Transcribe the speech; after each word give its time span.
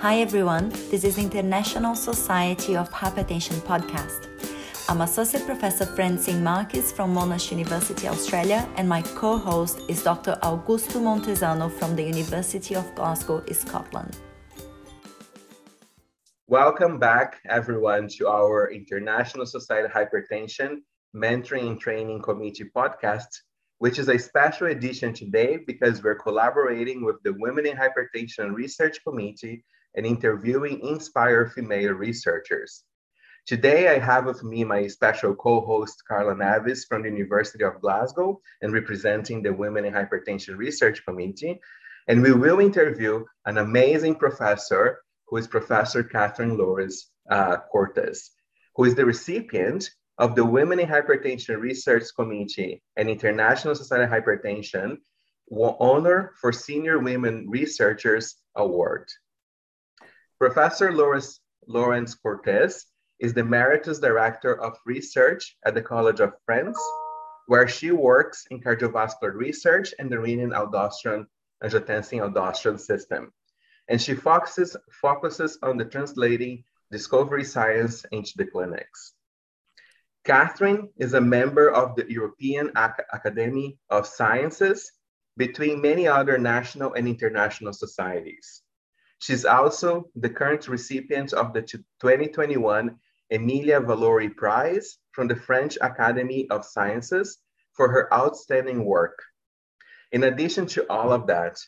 Hi 0.00 0.20
everyone, 0.20 0.70
this 0.90 1.04
is 1.04 1.18
International 1.18 1.94
Society 1.94 2.74
of 2.74 2.90
Hypertension 2.90 3.60
podcast. 3.66 4.28
I'm 4.88 5.02
Associate 5.02 5.44
Professor 5.44 5.84
Francine 5.84 6.42
Marques 6.42 6.90
from 6.90 7.14
Monash 7.14 7.50
University, 7.50 8.08
Australia, 8.08 8.66
and 8.76 8.88
my 8.88 9.02
co 9.02 9.36
host 9.36 9.82
is 9.88 10.02
Dr. 10.02 10.38
Augusto 10.42 11.02
Montezano 11.02 11.70
from 11.70 11.96
the 11.96 12.02
University 12.02 12.74
of 12.74 12.94
Glasgow, 12.94 13.44
Scotland. 13.52 14.16
Welcome 16.48 16.98
back, 16.98 17.42
everyone, 17.46 18.08
to 18.16 18.26
our 18.26 18.72
International 18.72 19.44
Society 19.44 19.84
of 19.84 19.92
Hypertension 19.92 20.78
Mentoring 21.14 21.66
and 21.72 21.78
Training 21.78 22.22
Committee 22.22 22.70
podcast, 22.74 23.28
which 23.80 23.98
is 23.98 24.08
a 24.08 24.18
special 24.18 24.68
edition 24.68 25.12
today 25.12 25.58
because 25.66 26.02
we're 26.02 26.14
collaborating 26.14 27.04
with 27.04 27.16
the 27.22 27.34
Women 27.34 27.66
in 27.66 27.76
Hypertension 27.76 28.54
Research 28.54 29.04
Committee 29.04 29.62
and 29.94 30.06
interviewing 30.06 30.80
inspired 30.80 31.52
female 31.52 31.92
researchers. 31.92 32.84
Today, 33.46 33.88
I 33.88 33.98
have 33.98 34.26
with 34.26 34.44
me 34.44 34.64
my 34.64 34.86
special 34.86 35.34
co-host, 35.34 36.02
Karla 36.06 36.34
Neves 36.34 36.86
from 36.86 37.02
the 37.02 37.08
University 37.08 37.64
of 37.64 37.80
Glasgow 37.80 38.40
and 38.62 38.72
representing 38.72 39.42
the 39.42 39.52
Women 39.52 39.84
in 39.84 39.92
Hypertension 39.92 40.56
Research 40.56 41.04
Committee. 41.04 41.60
And 42.06 42.22
we 42.22 42.32
will 42.32 42.60
interview 42.60 43.24
an 43.46 43.58
amazing 43.58 44.16
professor 44.16 45.00
who 45.26 45.38
is 45.38 45.48
Professor 45.48 46.02
Catherine 46.02 46.56
Llorens 46.56 47.06
uh, 47.30 47.56
Cortes, 47.72 48.30
who 48.76 48.84
is 48.84 48.94
the 48.94 49.04
recipient 49.04 49.90
of 50.18 50.34
the 50.34 50.44
Women 50.44 50.78
in 50.78 50.88
Hypertension 50.88 51.58
Research 51.60 52.04
Committee 52.14 52.82
and 52.96 53.08
International 53.08 53.74
Society 53.74 54.04
of 54.04 54.10
Hypertension 54.10 54.98
Honor 55.50 56.32
for 56.40 56.52
Senior 56.52 56.98
Women 56.98 57.46
Researchers 57.48 58.36
Award. 58.54 59.08
Professor 60.40 60.90
Llorens, 60.90 61.38
Llorens 61.68 62.16
Cortes 62.18 62.86
is 63.18 63.34
the 63.34 63.42
Emeritus 63.42 63.98
Director 63.98 64.58
of 64.58 64.78
Research 64.86 65.58
at 65.66 65.74
the 65.74 65.82
College 65.82 66.20
of 66.20 66.32
France, 66.46 66.80
where 67.46 67.68
she 67.68 67.90
works 67.90 68.46
in 68.50 68.58
cardiovascular 68.58 69.34
research 69.34 69.92
and 69.98 70.10
the 70.10 70.16
renin-aldosterone 70.16 71.26
angiotensin-aldosterone 71.62 72.80
system. 72.80 73.30
And 73.88 74.00
she 74.00 74.14
focuses, 74.14 74.78
focuses 74.90 75.58
on 75.62 75.76
the 75.76 75.84
translating 75.84 76.64
discovery 76.90 77.44
science 77.44 78.06
into 78.10 78.32
the 78.36 78.46
clinics. 78.46 79.12
Catherine 80.24 80.88
is 80.96 81.12
a 81.12 81.20
member 81.20 81.70
of 81.70 81.96
the 81.96 82.10
European 82.10 82.72
Ac 82.78 82.94
Academy 83.12 83.78
of 83.90 84.06
Sciences, 84.06 84.90
between 85.36 85.82
many 85.82 86.08
other 86.08 86.38
national 86.38 86.94
and 86.94 87.06
international 87.06 87.74
societies. 87.74 88.62
She's 89.20 89.44
also 89.44 90.10
the 90.16 90.30
current 90.30 90.66
recipient 90.66 91.34
of 91.34 91.52
the 91.52 91.60
2021 91.60 92.96
Emilia 93.30 93.80
Valori 93.80 94.34
Prize 94.34 94.96
from 95.12 95.28
the 95.28 95.36
French 95.36 95.76
Academy 95.82 96.48
of 96.48 96.64
Sciences 96.64 97.36
for 97.74 97.90
her 97.90 98.12
outstanding 98.14 98.82
work. 98.84 99.22
In 100.12 100.24
addition 100.24 100.64
to 100.68 100.90
all 100.90 101.12
of 101.12 101.26
that, 101.26 101.58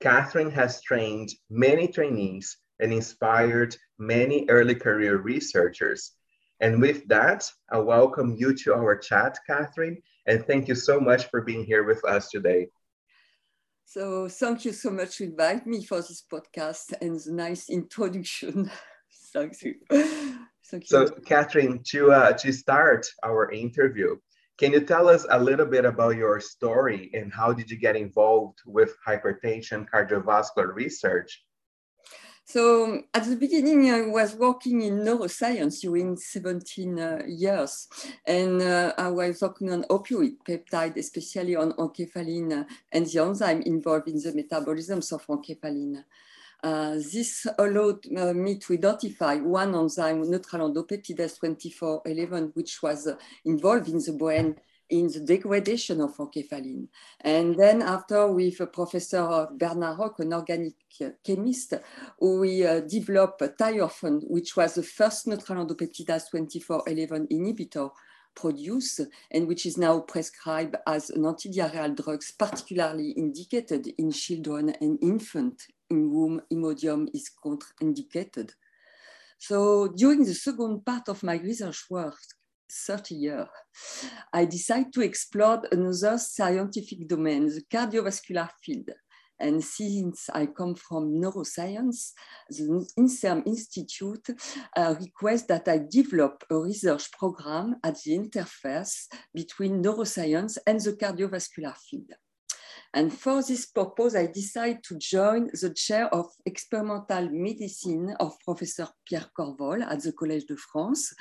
Catherine 0.00 0.50
has 0.50 0.82
trained 0.82 1.30
many 1.48 1.86
trainees 1.86 2.56
and 2.80 2.92
inspired 2.92 3.76
many 3.98 4.44
early 4.48 4.74
career 4.74 5.16
researchers. 5.16 6.12
And 6.58 6.82
with 6.82 7.06
that, 7.06 7.48
I 7.70 7.78
welcome 7.78 8.34
you 8.36 8.52
to 8.64 8.74
our 8.74 8.96
chat, 8.96 9.38
Catherine, 9.46 10.02
and 10.26 10.44
thank 10.44 10.66
you 10.66 10.74
so 10.74 10.98
much 10.98 11.30
for 11.30 11.40
being 11.42 11.64
here 11.64 11.84
with 11.84 12.04
us 12.04 12.30
today. 12.30 12.66
So 13.88 14.28
thank 14.28 14.64
you 14.64 14.72
so 14.72 14.90
much 14.90 15.18
to 15.18 15.24
invite 15.24 15.64
me 15.64 15.84
for 15.84 15.98
this 15.98 16.20
podcast 16.20 16.92
and 17.00 17.20
the 17.20 17.32
nice 17.32 17.70
introduction. 17.70 18.68
Thank 19.32 19.62
you. 19.62 19.74
Thank 19.88 20.82
you. 20.82 20.86
So, 20.86 21.08
Catherine, 21.24 21.80
to 21.90 22.10
uh, 22.10 22.32
to 22.32 22.52
start 22.52 23.06
our 23.22 23.52
interview, 23.52 24.16
can 24.58 24.72
you 24.72 24.80
tell 24.80 25.08
us 25.08 25.24
a 25.30 25.38
little 25.38 25.66
bit 25.66 25.84
about 25.84 26.16
your 26.16 26.40
story 26.40 27.10
and 27.14 27.32
how 27.32 27.52
did 27.52 27.70
you 27.70 27.78
get 27.78 27.94
involved 27.94 28.58
with 28.66 28.96
hypertension 29.06 29.86
cardiovascular 29.88 30.74
research? 30.74 31.44
So 32.48 33.02
at 33.12 33.24
the 33.24 33.34
beginning, 33.34 33.90
I 33.90 34.02
was 34.02 34.36
working 34.36 34.82
in 34.82 35.00
neuroscience 35.00 35.80
during 35.80 36.16
17 36.16 36.96
uh, 36.96 37.22
years, 37.26 37.88
and 38.24 38.62
uh, 38.62 38.92
I 38.96 39.08
was 39.08 39.42
working 39.42 39.72
on 39.72 39.82
opioid 39.90 40.36
peptide, 40.48 40.96
especially 40.96 41.56
on 41.56 41.72
enkephalin 41.72 42.64
and 42.92 43.06
the 43.06 43.18
enzyme 43.18 43.62
involved 43.62 44.06
in 44.06 44.22
the 44.22 44.32
metabolism 44.32 44.98
of 44.98 45.26
enkephalin. 45.26 46.04
Uh, 46.62 46.94
this 46.94 47.48
allowed 47.58 48.06
uh, 48.16 48.32
me 48.32 48.58
to 48.58 48.74
identify 48.74 49.38
one 49.38 49.74
enzyme, 49.74 50.22
neutral 50.30 50.72
endopeptidase 50.72 51.40
2411, 51.40 52.52
which 52.54 52.80
was 52.80 53.08
uh, 53.08 53.16
involved 53.44 53.88
in 53.88 53.98
the 53.98 54.12
brain 54.12 54.54
in 54.90 55.08
the 55.08 55.20
degradation 55.20 56.00
of 56.00 56.16
enkephalin. 56.16 56.88
And 57.20 57.56
then 57.56 57.82
after 57.82 58.30
with 58.30 58.60
Professor 58.72 59.48
Bernard 59.52 59.98
Roques, 59.98 60.20
an 60.20 60.32
organic 60.32 60.74
chemist, 61.24 61.74
we 62.20 62.64
uh, 62.64 62.80
developed 62.80 63.40
Thiorphan, 63.58 64.20
which 64.28 64.56
was 64.56 64.74
the 64.74 64.82
first 64.82 65.26
neutral 65.26 65.64
endopeptidase 65.64 66.30
2411 66.30 67.28
inhibitor 67.28 67.90
produced 68.34 69.00
and 69.30 69.48
which 69.48 69.66
is 69.66 69.78
now 69.78 70.00
prescribed 70.00 70.76
as 70.86 71.10
an 71.10 71.22
antidiarrheal 71.22 71.96
drug, 71.96 72.22
particularly 72.38 73.10
indicated 73.12 73.88
in 73.98 74.12
children 74.12 74.74
and 74.80 74.98
infants 75.02 75.66
in 75.90 76.10
whom 76.10 76.40
Imodium 76.52 77.08
is 77.14 77.30
contraindicated. 77.44 78.50
So 79.38 79.88
during 79.88 80.24
the 80.24 80.34
second 80.34 80.84
part 80.84 81.08
of 81.08 81.22
my 81.22 81.36
research 81.36 81.86
work, 81.90 82.16
30 82.70 83.14
years, 83.14 83.48
I 84.32 84.44
decided 84.44 84.92
to 84.94 85.02
explore 85.02 85.62
another 85.70 86.18
scientific 86.18 87.06
domain, 87.08 87.46
the 87.46 87.62
cardiovascular 87.72 88.48
field. 88.62 88.90
And 89.38 89.62
since 89.62 90.30
I 90.32 90.46
come 90.46 90.74
from 90.74 91.20
neuroscience, 91.20 92.12
the 92.48 92.88
INSERM 92.96 93.42
Institute 93.46 94.26
uh, 94.74 94.94
requests 94.98 95.46
that 95.48 95.68
I 95.68 95.80
develop 95.90 96.42
a 96.50 96.56
research 96.56 97.12
program 97.12 97.76
at 97.84 97.96
the 98.02 98.18
interface 98.18 99.06
between 99.34 99.82
neuroscience 99.82 100.56
and 100.66 100.80
the 100.80 100.92
cardiovascular 100.92 101.76
field. 101.76 102.12
And 102.94 103.12
for 103.12 103.42
this 103.42 103.66
purpose, 103.66 104.14
I 104.14 104.26
decided 104.26 104.82
to 104.84 104.96
join 104.98 105.50
the 105.52 105.72
chair 105.74 106.06
of 106.14 106.26
experimental 106.46 107.28
medicine 107.30 108.16
of 108.20 108.38
Professor 108.40 108.88
Pierre 109.04 109.30
Corvol 109.38 109.82
at 109.82 110.02
the 110.02 110.12
Collège 110.12 110.46
de 110.46 110.56
France, 110.56 111.14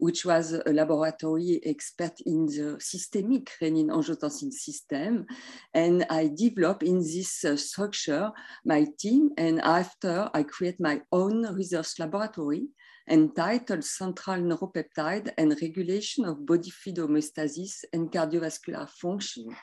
which 0.00 0.24
was 0.24 0.52
a 0.52 0.72
laboratory 0.72 1.60
expert 1.64 2.14
in 2.26 2.46
the 2.46 2.76
systemic 2.80 3.52
renin-angiotensin 3.62 4.52
system. 4.52 5.26
And 5.72 6.06
I 6.10 6.30
developed 6.34 6.82
in 6.82 6.98
this 6.98 7.44
uh, 7.44 7.56
structure 7.56 8.32
my 8.64 8.86
team. 8.98 9.30
And 9.36 9.60
after 9.60 10.28
I 10.34 10.42
create 10.42 10.80
my 10.80 11.02
own 11.12 11.54
research 11.54 11.98
laboratory 11.98 12.68
entitled 13.08 13.84
Central 13.84 14.38
Neuropeptide 14.38 15.32
and 15.36 15.56
Regulation 15.60 16.24
of 16.24 16.46
Body 16.46 16.70
Fluid 16.70 16.98
Homeostasis 16.98 17.84
and 17.92 18.10
Cardiovascular 18.10 18.88
Function. 18.88 19.54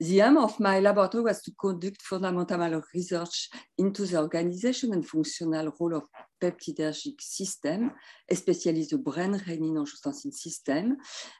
The 0.00 0.20
aim 0.20 0.38
of 0.38 0.58
my 0.58 0.80
laboratory 0.80 1.24
was 1.24 1.40
to 1.42 1.52
conduct 1.52 2.02
fundamental 2.02 2.82
research 2.92 3.48
into 3.78 4.06
the 4.06 4.18
organization 4.18 4.92
and 4.92 5.06
functional 5.06 5.72
role 5.78 5.96
of 5.96 6.02
peptidergic 6.44 7.20
system, 7.20 7.92
especially 8.30 8.84
the 8.90 8.98
brain 8.98 9.34
renin-angiotensin 9.46 10.32
system 10.32 10.96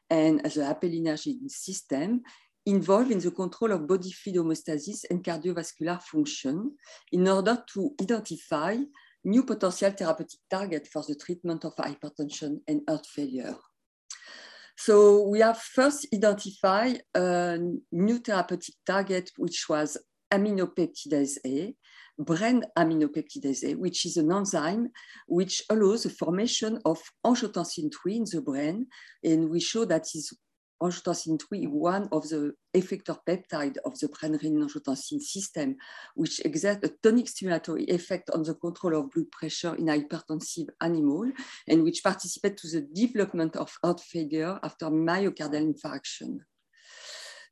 and 0.08 0.40
the 0.40 0.62
apelinergic 0.74 1.50
system, 1.50 2.22
involved 2.66 3.10
in 3.10 3.18
the 3.18 3.30
control 3.30 3.72
of 3.72 3.86
body 3.86 4.10
fluid 4.10 4.38
homeostasis 4.38 5.04
and 5.10 5.22
cardiovascular 5.22 6.00
function 6.00 6.56
in 7.12 7.28
order 7.28 7.62
to 7.72 7.94
identify 8.00 8.76
new 9.24 9.42
potential 9.44 9.90
therapeutic 9.90 10.40
targets 10.50 10.88
for 10.88 11.02
the 11.08 11.14
treatment 11.14 11.64
of 11.64 11.74
hypertension 11.76 12.60
and 12.68 12.80
heart 12.88 13.06
failure. 13.06 13.54
So 14.76 15.28
we 15.28 15.40
have 15.40 15.58
first 15.58 16.08
identified 16.12 17.02
a 17.14 17.58
new 17.92 18.18
therapeutic 18.18 18.74
target, 18.86 19.30
which 19.36 19.66
was 19.68 19.96
aminopeptidase 20.32 21.36
A, 21.46 21.74
brain 22.18 22.62
aminopeptidase 22.78 23.76
which 23.76 24.06
is 24.06 24.16
an 24.16 24.32
enzyme 24.32 24.88
which 25.26 25.62
allows 25.70 26.04
the 26.04 26.10
formation 26.10 26.78
of 26.84 27.00
angiotensin 27.26 27.90
III 28.06 28.16
in 28.16 28.24
the 28.30 28.40
brain. 28.40 28.86
And 29.22 29.50
we 29.50 29.60
show 29.60 29.84
that 29.86 30.06
is 30.14 30.32
angiotensin 30.82 31.40
III, 31.52 31.66
one 31.68 32.08
of 32.12 32.28
the 32.28 32.52
effector 32.74 33.16
peptide 33.26 33.76
of 33.84 33.98
the 33.98 34.08
brain-renin 34.08 34.68
angiotensin 34.68 35.20
system, 35.20 35.76
which 36.14 36.40
exerts 36.44 36.86
a 36.86 36.92
tonic 37.02 37.26
stimulatory 37.26 37.88
effect 37.88 38.30
on 38.30 38.42
the 38.42 38.54
control 38.54 39.00
of 39.00 39.10
blood 39.10 39.30
pressure 39.30 39.74
in 39.76 39.86
hypertensive 39.86 40.68
animal, 40.80 41.30
and 41.68 41.84
which 41.84 42.02
participate 42.02 42.56
to 42.56 42.68
the 42.68 42.82
development 42.92 43.56
of 43.56 43.76
heart 43.82 44.00
failure 44.00 44.58
after 44.62 44.86
myocardial 44.86 45.72
infarction. 45.72 46.40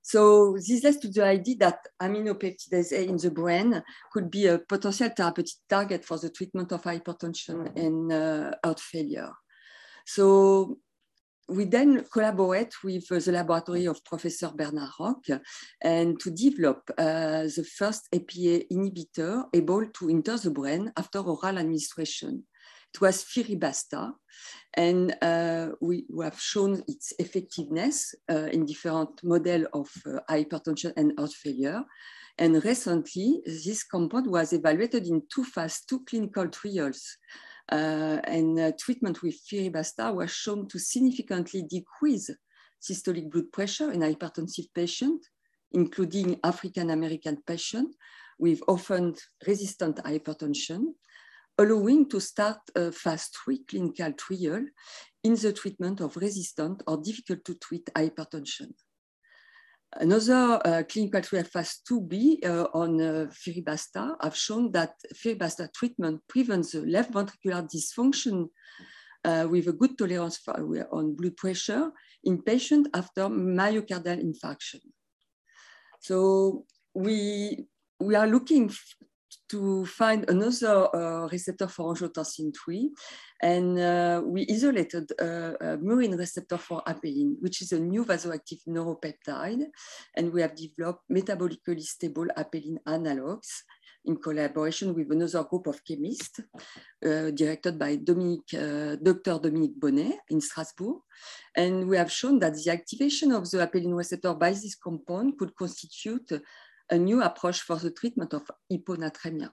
So 0.02 0.54
this 0.54 0.82
leads 0.82 0.98
to 0.98 1.08
the 1.08 1.24
idea 1.24 1.56
that 1.60 1.78
aminopeptidase 2.00 2.92
A 2.92 3.08
in 3.08 3.16
the 3.16 3.30
brain 3.30 3.82
could 4.12 4.30
be 4.30 4.46
a 4.46 4.58
potential 4.58 5.10
therapeutic 5.16 5.54
target 5.68 6.04
for 6.04 6.18
the 6.18 6.30
treatment 6.30 6.72
of 6.72 6.82
hypertension 6.82 7.76
and 7.76 8.12
uh, 8.12 8.50
heart 8.64 8.80
failure. 8.80 9.30
So 10.04 10.78
we 11.48 11.64
then 11.64 12.04
collaborate 12.12 12.74
with 12.82 13.10
uh, 13.10 13.18
the 13.18 13.32
laboratory 13.32 13.86
of 13.86 14.04
Professor 14.04 14.50
Bernard 14.54 14.90
Roques 14.98 15.40
and 15.80 16.18
to 16.20 16.30
develop 16.30 16.82
uh, 16.98 17.42
the 17.42 17.66
first 17.76 18.08
APA 18.12 18.64
inhibitor 18.72 19.44
able 19.52 19.86
to 19.86 20.08
enter 20.08 20.36
the 20.38 20.50
brain 20.50 20.92
after 20.96 21.18
oral 21.20 21.58
administration. 21.58 22.44
It 22.94 23.00
was 23.00 23.24
Firibastat, 23.24 24.12
and 24.74 25.14
uh, 25.20 25.68
we, 25.80 26.06
we, 26.10 26.24
have 26.24 26.40
shown 26.40 26.82
its 26.88 27.12
effectiveness 27.18 28.14
uh, 28.30 28.48
in 28.52 28.64
different 28.64 29.22
models 29.22 29.66
of 29.74 29.90
uh, 30.06 30.20
hypertension 30.30 30.92
and 30.96 31.12
heart 31.18 31.32
failure. 31.32 31.82
And 32.38 32.64
recently, 32.64 33.42
this 33.44 33.84
compound 33.84 34.26
was 34.26 34.54
evaluated 34.54 35.06
in 35.06 35.22
two 35.32 35.44
phase 35.44 35.82
two 35.86 36.04
clinical 36.04 36.48
trials. 36.48 37.18
Uh, 37.70 38.18
and 38.24 38.58
uh, 38.58 38.72
treatment 38.78 39.22
with 39.22 39.38
Firibastat 39.46 40.14
was 40.14 40.30
shown 40.30 40.66
to 40.68 40.78
significantly 40.78 41.62
decrease 41.62 42.30
systolic 42.80 43.30
blood 43.30 43.52
pressure 43.52 43.92
in 43.92 44.00
hypertensive 44.00 44.66
patients, 44.74 45.28
including 45.72 46.40
African 46.42 46.90
American 46.90 47.38
patients 47.46 47.96
with 48.38 48.60
often 48.66 49.14
resistant 49.46 49.96
hypertension, 49.98 50.94
allowing 51.62 52.08
to 52.08 52.20
start 52.20 52.58
a 52.76 52.92
phase 52.92 53.28
three 53.28 53.64
clinical 53.68 54.12
trial 54.12 54.64
in 55.24 55.34
the 55.34 55.52
treatment 55.52 56.00
of 56.00 56.16
resistant 56.16 56.82
or 56.86 56.96
difficult 56.98 57.44
to 57.44 57.54
treat 57.54 57.86
hypertension. 57.96 58.72
Another 59.94 60.60
uh, 60.64 60.82
clinical 60.88 61.20
trial 61.20 61.44
phase 61.44 61.80
2b 61.88 62.46
uh, 62.46 62.66
on 62.72 63.00
uh, 63.00 63.26
Firibastat 63.30 64.16
have 64.22 64.36
shown 64.36 64.72
that 64.72 64.94
Firibastat 65.14 65.72
treatment 65.74 66.22
prevents 66.28 66.72
the 66.72 66.80
left 66.80 67.12
ventricular 67.12 67.68
dysfunction 67.68 68.48
uh, 69.24 69.46
with 69.50 69.68
a 69.68 69.72
good 69.72 69.98
tolerance 69.98 70.38
for, 70.38 70.54
on 70.92 71.14
blood 71.14 71.36
pressure 71.36 71.90
in 72.24 72.42
patients 72.42 72.88
after 72.94 73.22
myocardial 73.28 74.18
infarction. 74.24 74.80
So 76.00 76.64
we, 76.94 77.66
we 78.00 78.14
are 78.14 78.26
looking 78.26 78.72
to 79.52 79.84
find 79.84 80.24
another 80.30 80.88
uh, 80.96 81.28
receptor 81.28 81.68
for 81.68 81.92
angiotensin 81.92 82.52
3. 82.56 82.90
And 83.42 83.78
uh, 83.78 84.22
we 84.24 84.46
isolated 84.50 85.12
a, 85.20 85.74
a 85.74 85.78
murine 85.78 86.16
receptor 86.16 86.56
for 86.56 86.82
apelin, 86.86 87.36
which 87.40 87.60
is 87.60 87.72
a 87.72 87.78
new 87.78 88.04
vasoactive 88.04 88.60
neuropeptide. 88.66 89.66
And 90.16 90.32
we 90.32 90.40
have 90.40 90.56
developed 90.56 91.04
metabolically 91.10 91.82
stable 91.82 92.28
apelin 92.36 92.78
analogs 92.86 93.50
in 94.04 94.16
collaboration 94.16 94.94
with 94.94 95.12
another 95.12 95.44
group 95.44 95.66
of 95.66 95.84
chemists 95.84 96.40
uh, 96.40 97.30
directed 97.30 97.78
by 97.78 97.96
Dominique, 97.96 98.54
uh, 98.54 98.96
Dr. 98.96 99.38
Dominique 99.38 99.78
Bonnet 99.78 100.18
in 100.30 100.40
Strasbourg. 100.40 100.96
And 101.54 101.86
we 101.86 101.98
have 101.98 102.10
shown 102.10 102.38
that 102.38 102.54
the 102.54 102.70
activation 102.72 103.32
of 103.32 103.50
the 103.50 103.58
apelin 103.58 103.94
receptor 103.94 104.32
by 104.34 104.50
this 104.50 104.76
compound 104.76 105.38
could 105.38 105.54
constitute 105.54 106.32
a 106.92 106.98
new 106.98 107.22
approach 107.22 107.62
for 107.62 107.76
the 107.76 107.90
treatment 107.90 108.34
of 108.34 108.42
hyponatremia. 108.70 109.50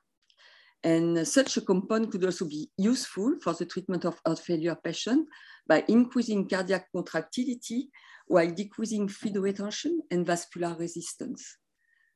And 0.83 1.27
such 1.27 1.57
a 1.57 1.61
compound 1.61 2.11
could 2.11 2.23
also 2.23 2.45
be 2.45 2.69
useful 2.77 3.35
for 3.41 3.53
the 3.53 3.65
treatment 3.65 4.05
of 4.05 4.19
heart 4.25 4.39
failure 4.39 4.75
patients 4.75 5.29
by 5.67 5.83
increasing 5.87 6.47
cardiac 6.47 6.87
contractility 6.95 7.89
while 8.27 8.51
decreasing 8.51 9.07
fluid 9.07 9.37
retention 9.37 10.01
and 10.11 10.25
vascular 10.25 10.75
resistance. 10.77 11.57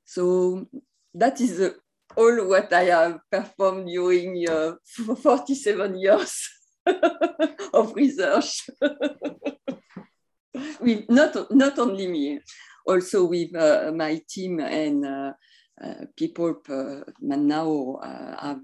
So 0.05 0.67
that 1.13 1.39
is 1.41 1.59
uh, 1.59 1.71
all 2.15 2.47
what 2.47 2.71
I 2.73 2.83
have 2.83 3.19
performed 3.31 3.87
during 3.87 4.45
uh, 4.49 4.73
47 5.21 5.99
years 5.99 6.49
of 7.73 7.95
research. 7.95 8.69
with 10.79 11.09
not, 11.09 11.51
not 11.51 11.79
only 11.79 12.07
me 12.07 12.39
also 12.85 13.25
with 13.25 13.56
uh, 13.56 13.91
my 13.95 14.21
team 14.30 14.59
and 14.59 15.06
uh, 15.06 15.33
uh, 15.83 16.06
people 16.15 16.62
now 17.19 18.00
have 18.41 18.62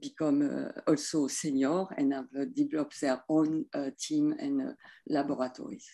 become 0.00 0.70
also 0.86 1.28
senior 1.28 1.84
and 1.96 2.12
have 2.12 2.26
developed 2.54 3.00
their 3.00 3.22
own 3.28 3.64
team 3.98 4.34
and 4.38 4.74
laboratories. 5.08 5.88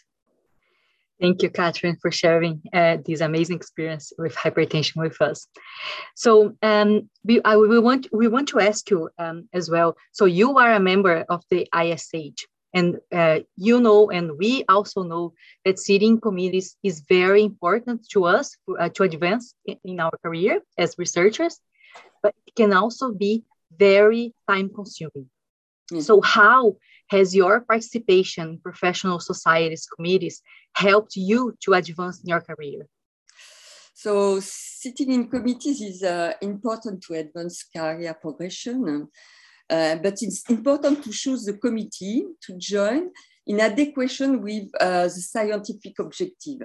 Thank 1.20 1.42
you, 1.42 1.50
Catherine, 1.50 1.98
for 2.00 2.10
sharing 2.10 2.62
uh, 2.72 2.96
this 3.04 3.20
amazing 3.20 3.56
experience 3.56 4.10
with 4.16 4.34
hypertension 4.34 4.96
with 4.96 5.20
us. 5.20 5.46
So 6.16 6.54
um, 6.62 7.10
we, 7.24 7.42
I, 7.44 7.58
we, 7.58 7.78
want, 7.78 8.06
we 8.10 8.26
want 8.26 8.48
to 8.48 8.60
ask 8.60 8.88
you 8.90 9.10
um, 9.18 9.46
as 9.52 9.68
well. 9.68 9.96
So 10.12 10.24
you 10.24 10.56
are 10.56 10.72
a 10.72 10.80
member 10.80 11.26
of 11.28 11.44
the 11.50 11.68
ISH, 11.78 12.46
and 12.72 12.98
uh, 13.12 13.40
you 13.56 13.80
know, 13.80 14.10
and 14.10 14.38
we 14.38 14.64
also 14.68 15.02
know 15.02 15.34
that 15.64 15.78
sitting 15.78 16.20
committees 16.20 16.76
is 16.82 17.00
very 17.00 17.42
important 17.42 18.08
to 18.10 18.24
us 18.24 18.56
uh, 18.78 18.88
to 18.90 19.02
advance 19.02 19.54
in, 19.84 19.98
our 19.98 20.12
career 20.24 20.60
as 20.78 20.96
researchers, 20.98 21.58
but 22.22 22.34
it 22.46 22.54
can 22.54 22.72
also 22.72 23.12
be 23.12 23.44
very 23.76 24.34
time 24.48 24.70
consuming. 24.72 25.28
Mm. 25.92 26.02
So, 26.02 26.20
how 26.20 26.76
has 27.08 27.34
your 27.34 27.60
participation 27.60 28.48
in 28.50 28.58
professional 28.58 29.18
societies 29.18 29.86
committees 29.86 30.42
helped 30.74 31.16
you 31.16 31.56
to 31.62 31.74
advance 31.74 32.20
in 32.22 32.28
your 32.28 32.40
career? 32.40 32.86
So, 33.94 34.38
sitting 34.40 35.10
in 35.10 35.28
committees 35.28 35.80
is 35.80 36.02
uh, 36.04 36.34
important 36.40 37.02
to 37.02 37.14
advance 37.14 37.64
career 37.64 38.14
progression. 38.14 39.08
Uh, 39.70 39.94
but 39.96 40.14
it's 40.20 40.42
important 40.50 41.02
to 41.04 41.10
choose 41.10 41.44
the 41.44 41.52
committee 41.52 42.24
to 42.42 42.58
join 42.58 43.10
in 43.46 43.60
adequation 43.60 44.42
with 44.42 44.68
uh, 44.80 45.04
the 45.04 45.10
scientific 45.10 45.98
objective. 46.00 46.62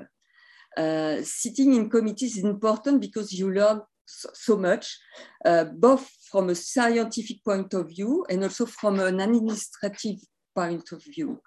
Uh, 0.76 1.18
sitting 1.22 1.74
in 1.76 1.90
committees 1.90 2.38
is 2.38 2.44
important 2.44 3.00
because 3.00 3.32
you 3.32 3.54
learn 3.54 3.80
so, 4.08 4.58
much, 4.58 4.98
uh, 5.46 5.66
both 5.66 6.10
from 6.32 6.50
a 6.50 6.56
scientific 6.56 7.44
point 7.44 7.74
of 7.74 7.88
view 7.90 8.26
and 8.30 8.44
also 8.44 8.66
from 8.66 9.00
an 9.00 9.20
administrative 9.20 10.20
point 10.54 10.92
of 10.92 11.04
view. 11.04 11.40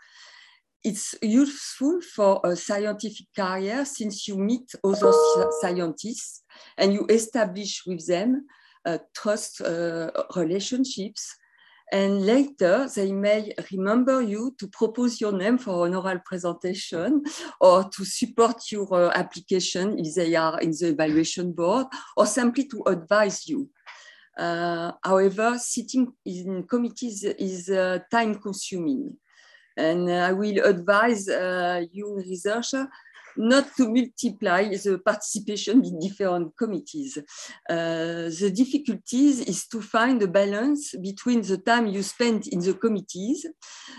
It's 0.83 1.15
useful 1.21 2.01
for 2.15 2.41
a 2.45 2.55
scientific 2.57 3.27
career 3.37 3.85
since 3.85 4.29
you 4.29 4.39
meet 4.39 4.71
other 4.85 5.13
scientists 5.61 6.45
and 6.77 6.93
you 6.93 7.05
establish 7.09 7.83
with 7.87 8.07
them 8.07 8.47
uh, 8.87 8.99
trust 9.15 9.61
uh, 9.61 10.11
relationships 10.37 11.35
and 11.91 12.27
later, 12.27 12.87
they 12.95 13.13
may 13.13 13.53
remember 13.73 14.21
you 14.21 14.55
to 14.59 14.69
propose 14.69 15.21
your 15.21 15.33
name 15.33 15.57
for 15.57 15.87
an 15.87 15.95
oral 15.95 16.19
presentation 16.25 17.25
or 17.61 17.85
to 17.85 18.05
support 18.05 18.71
your 18.71 18.93
uh, 18.93 19.11
application 19.15 19.99
if 19.99 20.15
they 20.15 20.35
are 20.37 20.61
in 20.61 20.71
the 20.71 20.89
evaluation 20.89 21.53
board 21.53 21.87
or 22.17 22.27
simply 22.27 22.67
to 22.69 22.83
advise 22.87 23.49
you. 23.49 23.71
Uh, 24.39 24.93
however, 25.03 25.59
sitting 25.59 26.13
in 26.27 26.65
committees 26.65 27.25
is 27.25 27.71
uh, 27.71 27.99
time 28.11 28.35
consuming. 28.35 29.17
And 29.77 30.11
I 30.11 30.33
will 30.33 30.65
advise 30.65 31.29
uh, 31.29 31.85
you 31.91 32.17
researcher 32.17 32.89
not 33.39 33.75
to 33.77 33.89
multiply 33.89 34.65
the 34.69 35.01
participation 35.05 35.85
in 35.85 35.99
different 36.01 36.57
committees. 36.57 37.17
Uh, 37.71 38.29
the 38.41 38.53
difficulties 38.55 39.41
is 39.41 39.67
to 39.69 39.81
find 39.81 40.21
a 40.23 40.29
balance 40.29 40.95
between 41.01 41.41
the 41.43 41.59
time 41.59 41.87
you 41.87 42.03
spend 42.03 42.49
in 42.49 42.59
the 42.61 42.75
committees, 42.75 43.47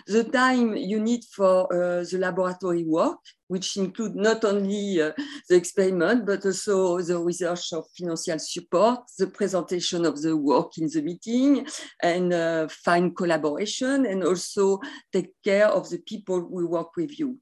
the 0.07 0.25
time 0.25 0.75
you 0.75 0.99
need 0.99 1.23
for 1.33 1.73
uh, 1.73 2.03
the 2.03 2.17
laboratory 2.19 2.83
work, 2.83 3.19
which 3.47 3.77
include 3.77 4.15
not 4.15 4.43
only 4.43 5.01
uh, 5.01 5.11
the 5.49 5.55
experiment, 5.55 6.25
but 6.25 6.45
also 6.45 7.01
the 7.01 7.17
research 7.17 7.73
of 7.73 7.85
financial 7.97 8.39
support, 8.39 8.99
the 9.17 9.27
presentation 9.27 10.05
of 10.05 10.21
the 10.21 10.35
work 10.35 10.77
in 10.77 10.87
the 10.93 11.01
meeting, 11.01 11.65
and 12.03 12.33
uh, 12.33 12.67
find 12.67 13.15
collaboration, 13.15 14.05
and 14.05 14.23
also 14.23 14.79
take 15.11 15.31
care 15.43 15.67
of 15.67 15.89
the 15.89 15.99
people 15.99 16.39
we 16.51 16.63
work 16.65 16.95
with 16.95 17.17
you. 17.17 17.37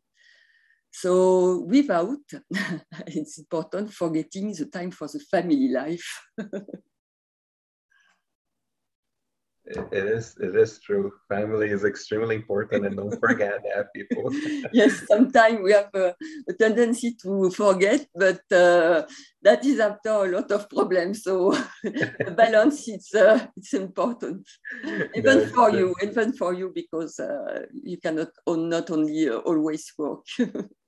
So 1.02 1.60
without, 1.60 2.26
it's 3.08 3.38
important 3.38 3.94
forgetting 3.94 4.52
the 4.54 4.66
time 4.66 4.90
for 4.90 5.08
the 5.08 5.20
family 5.20 5.70
life. 5.70 6.08
it 9.68 10.06
is 10.18 10.36
it 10.40 10.56
is 10.56 10.80
true. 10.80 11.12
Family 11.30 11.70
is 11.70 11.84
extremely 11.84 12.36
important 12.36 12.88
and 12.88 12.96
don't 12.98 13.20
forget 13.20 13.62
that 13.64 13.94
people. 13.94 14.32
Yes 14.74 15.06
sometimes 15.06 15.60
we 15.62 15.72
have 15.74 15.94
a, 15.94 16.16
a, 16.50 16.54
tendency 16.54 17.16
to 17.22 17.52
forget 17.52 18.08
but 18.16 18.42
uh, 18.52 19.04
that 19.44 19.64
is 19.66 19.80
after 19.80 20.10
a 20.10 20.32
lot 20.36 20.50
of 20.52 20.68
problems. 20.68 21.22
So 21.22 21.52
the 21.84 22.34
balance 22.38 22.88
it's 22.88 23.14
uh, 23.14 23.46
it's 23.56 23.74
important. 23.74 24.48
Even 25.14 25.48
for 25.50 25.70
you 25.70 25.94
even 26.02 26.34
for 26.34 26.54
you 26.56 26.72
because 26.74 27.20
uh, 27.20 27.68
you 27.72 27.98
cannot 28.00 28.30
not 28.48 28.90
only 28.90 29.30
uh, 29.30 29.46
always 29.46 29.94
work 29.98 30.26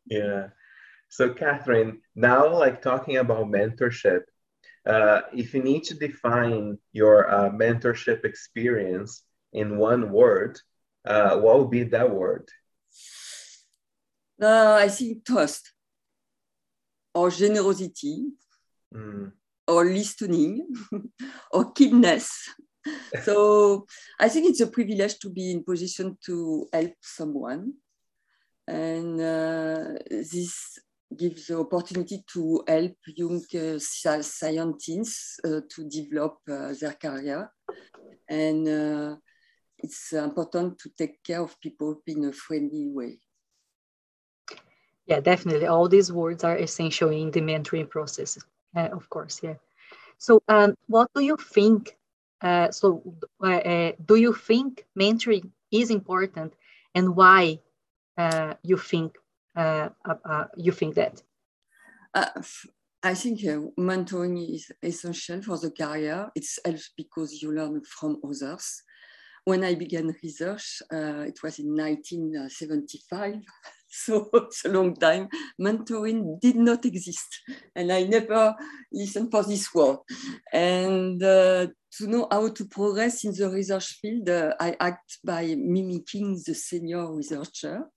yeah 0.10 0.48
So, 1.10 1.34
Catherine, 1.34 2.02
now 2.14 2.54
like 2.54 2.82
talking 2.82 3.18
about 3.18 3.50
mentorship, 3.50 4.30
uh, 4.86 5.22
if 5.34 5.54
you 5.54 5.62
need 5.64 5.84
to 5.86 5.96
define 5.96 6.78
your 6.94 7.30
uh, 7.30 7.50
mentorship 7.50 8.24
experience 8.24 9.24
in 9.52 9.78
one 9.78 10.12
word, 10.12 10.62
uh, 11.06 11.38
what 11.38 11.60
would 11.60 11.72
be 11.72 11.84
that 11.84 12.10
word? 12.10 12.48
Uh, 14.42 14.78
I 14.80 14.88
think 14.88 15.26
trust 15.26 15.74
or 17.14 17.32
generosity 17.32 18.30
mm. 18.94 19.32
or 19.68 19.86
listening 19.86 20.68
or 21.52 21.74
kindness. 21.74 22.32
so 23.24 23.86
I 24.20 24.30
think 24.30 24.50
it's 24.50 24.62
a 24.62 24.68
privilege 24.68 25.18
to 25.20 25.30
be 25.30 25.52
in 25.52 25.64
position 25.64 26.18
to 26.26 26.68
help 26.72 26.94
someone. 27.02 27.74
And 28.70 29.20
uh, 29.20 29.98
this 30.10 30.78
gives 31.18 31.48
the 31.48 31.58
opportunity 31.58 32.24
to 32.34 32.64
help 32.68 32.96
young 33.08 33.42
uh, 33.56 33.80
scientists 33.80 35.40
uh, 35.44 35.62
to 35.68 35.90
develop 35.90 36.38
uh, 36.48 36.72
their 36.80 36.94
career. 36.94 37.52
And 38.30 38.68
uh, 38.68 39.16
it's 39.80 40.14
important 40.14 40.78
to 40.80 40.90
take 40.96 41.24
care 41.24 41.42
of 41.42 41.60
people 41.60 42.00
in 42.06 42.26
a 42.26 42.32
friendly 42.32 42.90
way. 42.90 43.18
Yeah, 45.08 45.20
definitely. 45.20 45.66
All 45.66 45.90
these 45.90 46.12
words 46.12 46.44
are 46.44 46.58
essential 46.58 47.10
in 47.10 47.32
the 47.32 47.42
mentoring 47.42 47.90
process, 47.90 48.38
uh, 48.76 48.90
of 48.92 49.10
course. 49.10 49.40
Yeah. 49.42 49.56
So, 50.20 50.44
um, 50.48 50.76
what 50.86 51.10
do 51.16 51.22
you 51.22 51.38
think? 51.38 51.98
Uh, 52.40 52.70
so, 52.70 53.02
do 53.42 54.16
you 54.16 54.34
think 54.34 54.86
mentoring 54.96 55.50
is 55.72 55.90
important, 55.90 56.54
and 56.94 57.16
why 57.16 57.60
you 58.64 58.78
think 58.78 59.16
uh, 59.56 59.90
uh, 60.08 60.16
uh, 60.24 60.46
you 60.56 60.72
think 60.72 60.96
that? 60.96 61.22
I 63.02 63.14
think 63.14 63.40
uh, 63.46 63.60
mentoring 63.80 64.54
is 64.54 64.72
essential 64.84 65.42
for 65.42 65.58
the 65.58 65.72
career. 65.72 66.30
It 66.36 66.46
helps 66.66 66.92
because 66.96 67.42
you 67.42 67.52
learn 67.54 67.82
from 67.84 68.22
others. 68.24 68.84
When 69.46 69.64
I 69.64 69.76
began 69.76 70.16
research, 70.22 70.82
uh, 70.94 71.24
it 71.28 71.40
was 71.42 71.60
in 71.60 71.76
1975, 71.76 73.36
so 73.88 74.30
it's 74.34 74.66
a 74.66 74.70
long 74.70 74.96
time. 74.96 75.30
Mentoring 75.60 76.40
did 76.40 76.58
not 76.58 76.86
exist, 76.86 77.42
and 77.76 77.92
I 77.92 78.04
never 78.04 78.54
listened 78.92 79.32
for 79.32 79.44
this 79.44 79.74
word. 79.74 80.00
And 80.54 81.24
uh, 81.24 81.68
to 81.98 82.08
know 82.08 82.28
how 82.30 82.50
to 82.50 82.66
progress 82.66 83.24
in 83.24 83.34
the 83.34 83.50
research 83.50 83.98
field, 84.02 84.30
I 84.30 84.76
act 84.80 85.20
by 85.24 85.56
mimicking 85.58 86.42
the 86.46 86.54
senior 86.54 87.12
researcher 87.14 87.90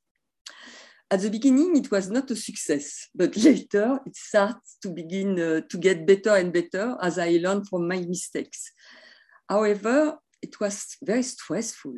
at 1.10 1.20
the 1.20 1.30
beginning, 1.30 1.76
it 1.76 1.90
was 1.90 2.10
not 2.10 2.30
a 2.30 2.36
success, 2.36 3.08
but 3.14 3.36
later 3.48 4.00
it 4.06 4.16
starts 4.16 4.78
to 4.82 4.88
begin 4.90 5.38
uh, 5.38 5.60
to 5.68 5.78
get 5.78 6.06
better 6.06 6.36
and 6.36 6.52
better 6.52 6.96
as 7.02 7.18
I 7.18 7.38
learned 7.42 7.68
from 7.68 7.86
my 7.86 7.98
mistakes. 8.00 8.72
However, 9.48 10.18
it 10.40 10.58
was 10.58 10.96
very 11.02 11.22
stressful 11.22 11.94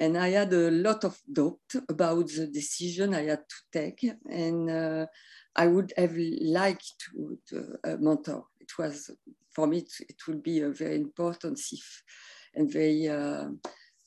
and 0.00 0.16
I 0.16 0.28
had 0.28 0.52
a 0.52 0.70
lot 0.70 1.04
of 1.04 1.18
doubt 1.30 1.58
about 1.88 2.28
the 2.28 2.46
decision 2.46 3.14
I 3.14 3.24
had 3.24 3.40
to 3.48 3.56
take. 3.72 4.08
And 4.30 4.70
uh, 4.70 5.06
I 5.56 5.66
would 5.66 5.92
have 5.96 6.16
liked 6.16 6.94
to, 7.04 7.38
to 7.48 7.74
a 7.84 7.96
mentor. 7.98 8.44
It 8.60 8.70
was, 8.78 9.10
for 9.54 9.66
me, 9.66 9.78
it, 9.78 9.92
it 10.08 10.16
would 10.26 10.42
be 10.42 10.60
a 10.60 10.70
very 10.70 10.96
important 10.96 11.58
if, 11.72 12.02
and 12.54 12.72
very, 12.72 13.08
uh, 13.08 13.48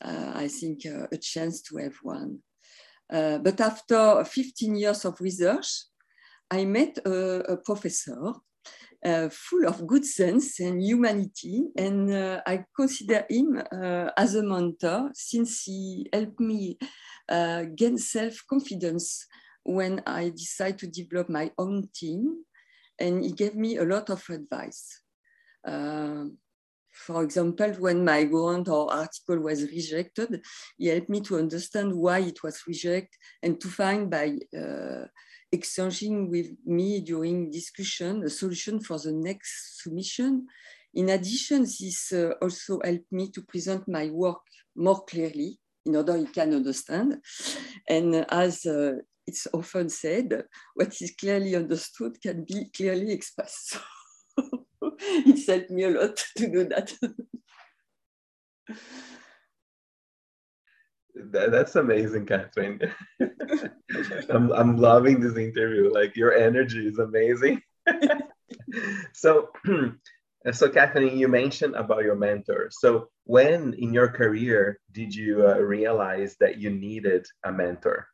uh 0.01 0.31
I 0.33 0.47
think, 0.47 0.85
uh, 0.85 1.07
a 1.11 1.17
chance 1.17 1.61
to 1.63 1.77
have 1.77 1.95
one. 2.03 2.39
Uh, 3.11 3.37
but 3.39 3.59
after 3.59 4.23
15 4.23 4.75
years 4.75 5.05
of 5.05 5.19
research, 5.19 5.67
I 6.49 6.65
met 6.65 6.97
a, 7.05 7.53
a 7.53 7.57
professor 7.57 8.33
uh, 9.03 9.29
full 9.29 9.67
of 9.67 9.87
good 9.87 10.05
sense 10.05 10.59
and 10.59 10.81
humanity, 10.81 11.65
and 11.75 12.11
uh, 12.11 12.41
I 12.45 12.65
consider 12.75 13.25
him 13.29 13.61
uh, 13.71 14.09
as 14.15 14.35
a 14.35 14.43
mentor 14.43 15.09
since 15.13 15.63
he 15.63 16.07
helped 16.13 16.39
me 16.39 16.77
uh, 17.27 17.63
gain 17.75 17.97
self-confidence 17.97 19.25
when 19.63 20.01
I 20.05 20.29
decided 20.29 20.79
to 20.79 20.87
develop 20.87 21.29
my 21.29 21.51
own 21.57 21.89
team, 21.93 22.45
and 22.99 23.23
he 23.23 23.31
gave 23.31 23.55
me 23.55 23.77
a 23.77 23.85
lot 23.85 24.09
of 24.09 24.23
advice. 24.29 25.01
For 26.91 27.23
example, 27.23 27.71
when 27.79 28.03
my 28.03 28.25
grant 28.25 28.67
or 28.67 28.91
article 28.91 29.39
was 29.39 29.63
rejected, 29.63 30.41
he 30.77 30.87
helped 30.87 31.09
me 31.09 31.21
to 31.21 31.37
understand 31.37 31.93
why 31.95 32.19
it 32.19 32.43
was 32.43 32.61
rejected 32.67 33.17
and 33.41 33.59
to 33.61 33.67
find 33.69 34.09
by 34.09 34.37
uh, 34.57 35.05
exchanging 35.51 36.29
with 36.29 36.51
me 36.65 37.01
during 37.01 37.49
discussion 37.49 38.23
a 38.23 38.29
solution 38.29 38.79
for 38.81 38.99
the 38.99 39.11
next 39.11 39.81
submission. 39.81 40.47
In 40.93 41.09
addition, 41.09 41.61
this 41.61 42.11
uh, 42.11 42.33
also 42.41 42.79
helped 42.83 43.11
me 43.11 43.31
to 43.31 43.41
present 43.43 43.87
my 43.87 44.09
work 44.09 44.41
more 44.75 45.03
clearly 45.05 45.59
in 45.85 45.95
order 45.95 46.17
he 46.17 46.25
can 46.25 46.53
understand. 46.53 47.21
And 47.87 48.25
as 48.29 48.65
uh, 48.65 48.95
it's 49.25 49.47
often 49.53 49.89
said, 49.89 50.43
what 50.75 51.01
is 51.01 51.13
clearly 51.19 51.55
understood 51.55 52.21
can 52.21 52.43
be 52.43 52.69
clearly 52.75 53.11
expressed. 53.11 53.77
it 54.99 55.47
helped 55.47 55.71
me 55.71 55.83
a 55.83 55.89
lot 55.89 56.17
to 56.37 56.51
do 56.51 56.63
that. 56.69 56.93
that 61.15 61.51
that's 61.51 61.75
amazing, 61.75 62.25
Catherine. 62.25 62.79
I'm, 64.29 64.51
I'm 64.51 64.77
loving 64.77 65.19
this 65.19 65.37
interview. 65.37 65.91
Like 65.93 66.15
your 66.15 66.33
energy 66.33 66.87
is 66.87 66.99
amazing. 66.99 67.61
so, 69.13 69.49
so 70.51 70.69
Catherine, 70.69 71.17
you 71.17 71.27
mentioned 71.27 71.75
about 71.75 72.03
your 72.03 72.15
mentor. 72.15 72.69
So, 72.71 73.09
when 73.25 73.73
in 73.75 73.93
your 73.93 74.09
career 74.09 74.79
did 74.91 75.13
you 75.13 75.47
uh, 75.47 75.59
realize 75.59 76.35
that 76.39 76.57
you 76.57 76.69
needed 76.69 77.25
a 77.43 77.51
mentor? 77.51 78.07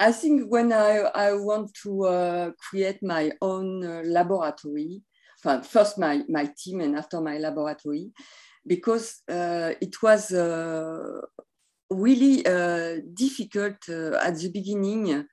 I 0.00 0.12
think 0.12 0.48
when 0.48 0.72
I, 0.72 1.10
I 1.14 1.32
want 1.32 1.74
to 1.82 2.04
uh, 2.04 2.50
create 2.70 3.02
my 3.02 3.32
own 3.42 3.84
uh, 3.84 4.02
laboratory, 4.04 5.02
first 5.42 5.98
my, 5.98 6.22
my 6.28 6.52
team 6.56 6.80
and 6.80 6.96
after 6.96 7.20
my 7.20 7.38
laboratory, 7.38 8.10
because 8.66 9.22
uh, 9.28 9.72
it 9.80 10.02
was 10.02 10.32
uh, 10.32 11.20
really 11.90 12.44
uh, 12.46 12.96
difficult 13.14 13.88
at 13.88 14.36
the 14.36 14.50
beginning. 14.52 15.24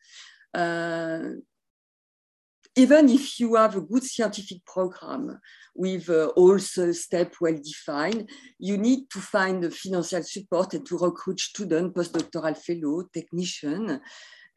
Even 2.78 3.08
if 3.08 3.40
you 3.40 3.56
have 3.56 3.78
a 3.78 3.82
good 3.82 4.04
scientific 4.04 4.66
program 4.66 5.40
with 5.74 6.10
uh, 6.10 6.28
all 6.36 6.58
the 6.58 6.94
steps 6.94 7.40
well 7.40 7.56
defined, 7.56 8.30
you 8.60 8.78
need 8.78 9.10
to 9.10 9.20
find 9.20 9.64
the 9.64 9.72
financial 9.72 10.22
support 10.24 10.74
and 10.74 10.86
to 10.86 10.98
recruit 10.98 11.40
students, 11.40 11.98
postdoctoral 11.98 12.58
fellow, 12.58 13.04
technician, 13.14 14.02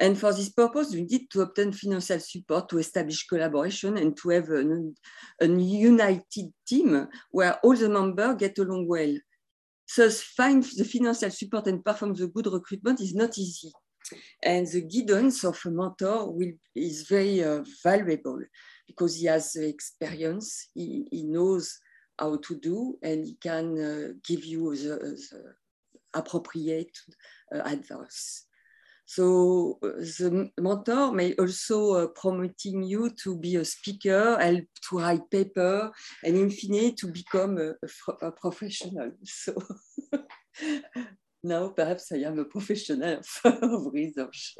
and 0.00 0.16
for 0.16 0.32
this 0.32 0.50
purpose, 0.50 0.94
we 0.94 1.02
need 1.02 1.28
to 1.30 1.42
obtain 1.42 1.72
financial 1.72 2.20
support 2.20 2.68
to 2.68 2.78
establish 2.78 3.26
collaboration 3.26 3.96
and 3.96 4.16
to 4.18 4.28
have 4.30 4.48
a 4.50 5.46
united 5.46 6.52
team 6.66 7.08
where 7.30 7.54
all 7.64 7.74
the 7.74 7.88
members 7.88 8.36
get 8.36 8.58
along 8.58 8.86
well. 8.86 9.12
Thus, 9.96 10.22
find 10.22 10.62
the 10.62 10.84
financial 10.84 11.30
support 11.30 11.66
and 11.66 11.84
perform 11.84 12.14
the 12.14 12.28
good 12.28 12.46
recruitment 12.46 13.00
is 13.00 13.14
not 13.14 13.36
easy. 13.38 13.72
And 14.42 14.66
the 14.66 14.82
guidance 14.82 15.44
of 15.44 15.58
a 15.66 15.70
mentor 15.70 16.30
will, 16.32 16.52
is 16.74 17.02
very 17.08 17.42
uh, 17.42 17.64
valuable 17.82 18.40
because 18.86 19.16
he 19.16 19.26
has 19.26 19.52
the 19.52 19.68
experience, 19.68 20.70
he, 20.74 21.06
he, 21.10 21.24
knows 21.24 21.78
how 22.18 22.36
to 22.36 22.58
do, 22.58 22.96
and 23.02 23.26
he 23.26 23.36
can 23.42 23.78
uh, 23.78 24.12
give 24.26 24.44
you 24.44 24.74
the, 24.76 24.96
the 24.98 25.54
appropriate 26.14 26.96
uh, 27.54 27.60
advice. 27.64 28.47
So 29.08 29.78
uh, 29.82 30.04
the 30.20 30.50
mentor 30.60 31.12
may 31.12 31.32
also 31.36 31.94
uh, 31.94 32.06
promoting 32.08 32.82
you 32.82 33.08
to 33.22 33.38
be 33.38 33.56
a 33.56 33.64
speaker, 33.64 34.36
help 34.38 34.64
to 34.90 34.98
write 34.98 35.30
paper, 35.30 35.90
and 36.22 36.36
in 36.36 36.50
fine 36.50 36.94
to 36.96 37.06
become 37.06 37.56
a, 37.56 37.72
a, 38.26 38.30
professional. 38.32 39.12
So 39.24 39.54
now 41.42 41.68
perhaps 41.68 42.12
I 42.12 42.18
am 42.18 42.38
a 42.38 42.44
professional 42.44 43.22
of 43.44 43.94
research. 43.94 44.56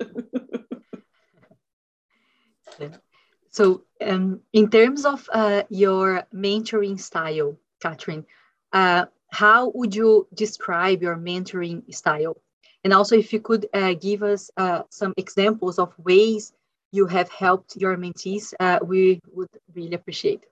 so 3.50 3.82
um, 4.00 4.40
in 4.54 4.70
terms 4.70 5.04
of 5.04 5.28
uh, 5.30 5.64
your 5.68 6.24
mentoring 6.32 6.98
style, 6.98 7.58
Catherine, 7.82 8.24
uh, 8.72 9.04
how 9.30 9.72
would 9.74 9.94
you 9.94 10.26
describe 10.32 11.02
your 11.02 11.16
mentoring 11.16 11.82
style? 11.94 12.40
And 12.84 12.92
also, 12.92 13.16
if 13.16 13.32
you 13.32 13.40
could 13.40 13.66
uh, 13.74 13.94
give 13.94 14.22
us 14.22 14.50
uh, 14.56 14.82
some 14.90 15.12
examples 15.16 15.78
of 15.78 15.92
ways 15.98 16.52
you 16.92 17.06
have 17.06 17.28
helped 17.30 17.76
your 17.76 17.96
mentees, 17.96 18.54
uh, 18.60 18.78
we 18.82 19.20
would 19.32 19.50
really 19.74 19.94
appreciate. 19.94 20.44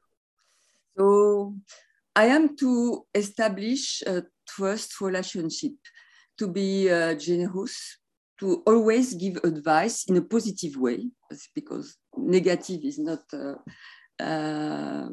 So, 0.96 1.54
I 2.14 2.26
am 2.26 2.56
to 2.56 3.06
establish 3.14 4.02
a 4.06 4.24
trust 4.48 5.00
relationship, 5.00 5.72
to 6.38 6.48
be 6.48 6.88
generous, 7.18 7.98
to 8.38 8.62
always 8.66 9.14
give 9.14 9.36
advice 9.44 10.04
in 10.08 10.16
a 10.16 10.22
positive 10.22 10.76
way, 10.76 11.08
because 11.54 11.96
negative 12.16 12.80
is 12.84 12.98
not 12.98 13.22
uh, 13.32 13.56
uh, 14.22 15.08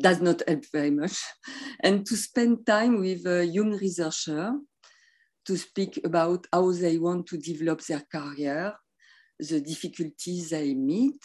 does 0.00 0.20
not 0.20 0.42
help 0.48 0.64
very 0.72 0.90
much, 0.90 1.22
and 1.80 2.06
to 2.06 2.16
spend 2.16 2.66
time 2.66 3.00
with 3.00 3.26
a 3.26 3.44
young 3.44 3.72
researcher 3.72 4.54
to 5.46 5.56
speak 5.56 6.00
about 6.04 6.46
how 6.52 6.72
they 6.72 6.98
want 6.98 7.26
to 7.26 7.36
develop 7.36 7.80
their 7.82 8.02
career, 8.10 8.74
the 9.38 9.60
difficulties 9.60 10.50
they 10.50 10.74
meet, 10.74 11.20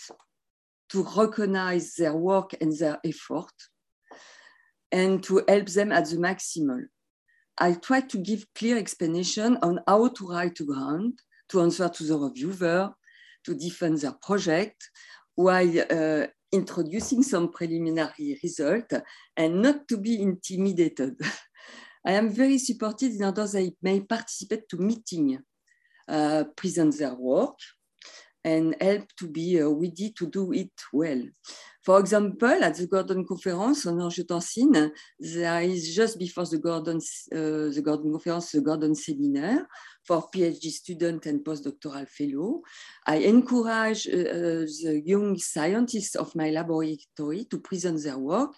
to 0.90 1.04
recognize 1.04 1.94
their 1.96 2.16
work 2.16 2.56
and 2.60 2.78
their 2.78 3.00
effort, 3.06 3.54
and 4.92 5.24
to 5.24 5.44
help 5.48 5.68
them 5.68 5.92
at 5.92 6.10
the 6.10 6.18
maximal. 6.18 6.84
I 7.58 7.74
try 7.74 8.02
to 8.02 8.18
give 8.18 8.46
clear 8.56 8.78
explanation 8.78 9.58
on 9.62 9.80
how 9.88 10.08
to 10.08 10.28
write 10.28 10.60
a 10.60 10.64
grant, 10.64 11.22
to 11.50 11.62
answer 11.62 11.90
to 11.90 12.04
the 12.04 12.18
reviewer, 12.18 12.94
to 13.46 13.56
defend 13.56 14.00
their 14.00 14.16
project, 14.22 14.90
while 15.36 15.80
uh, 15.92 16.28
introducing 16.52 17.24
some 17.24 17.52
preliminary 17.52 18.40
result 18.44 18.92
and 19.38 19.62
not 19.62 19.88
to 19.88 19.98
be 19.98 20.22
intimidated. 20.22 21.16
I 22.06 22.14
am 22.14 22.30
very 22.30 22.58
supportive 22.58 23.14
in 23.14 23.24
order 23.24 23.46
that 23.46 23.54
they 23.54 23.72
may 23.82 24.02
participate 24.02 24.70
to 24.70 24.78
meeting, 24.78 25.40
uh, 26.08 26.46
present 26.56 26.98
their 26.98 27.14
work, 27.14 27.58
and 28.44 28.76
help 28.80 29.08
to 29.18 29.28
be 29.28 29.62
uh, 29.62 29.68
ready 29.68 30.12
to 30.18 30.28
do 30.28 30.54
it 30.54 30.72
well. 30.94 31.22
For 31.84 32.00
example, 32.00 32.64
at 32.64 32.76
the 32.76 32.88
Gordon 32.88 33.26
Conference 33.26 33.86
on 33.86 33.98
Angiotensin, 33.98 34.92
there 35.20 35.62
is 35.62 35.96
just 35.96 36.20
before 36.20 36.46
the 36.46 36.58
Gordon, 36.58 36.98
uh, 36.98 37.74
the 37.74 37.82
Gordon 37.84 38.12
Conference, 38.12 38.52
the 38.52 38.62
Gordon 38.62 38.96
Seminar 38.96 39.68
for 40.06 40.30
PhD 40.30 40.70
student 40.70 41.26
and 41.26 41.44
postdoctoral 41.44 42.08
fellow. 42.08 42.62
I 43.08 43.18
encourage 43.18 44.08
uh, 44.08 44.12
uh, 44.12 44.66
the 44.84 45.02
young 45.06 45.38
scientists 45.38 46.16
of 46.16 46.36
my 46.36 46.50
laboratory 46.50 47.46
to 47.46 47.60
present 47.60 48.04
their 48.04 48.18
work, 48.18 48.56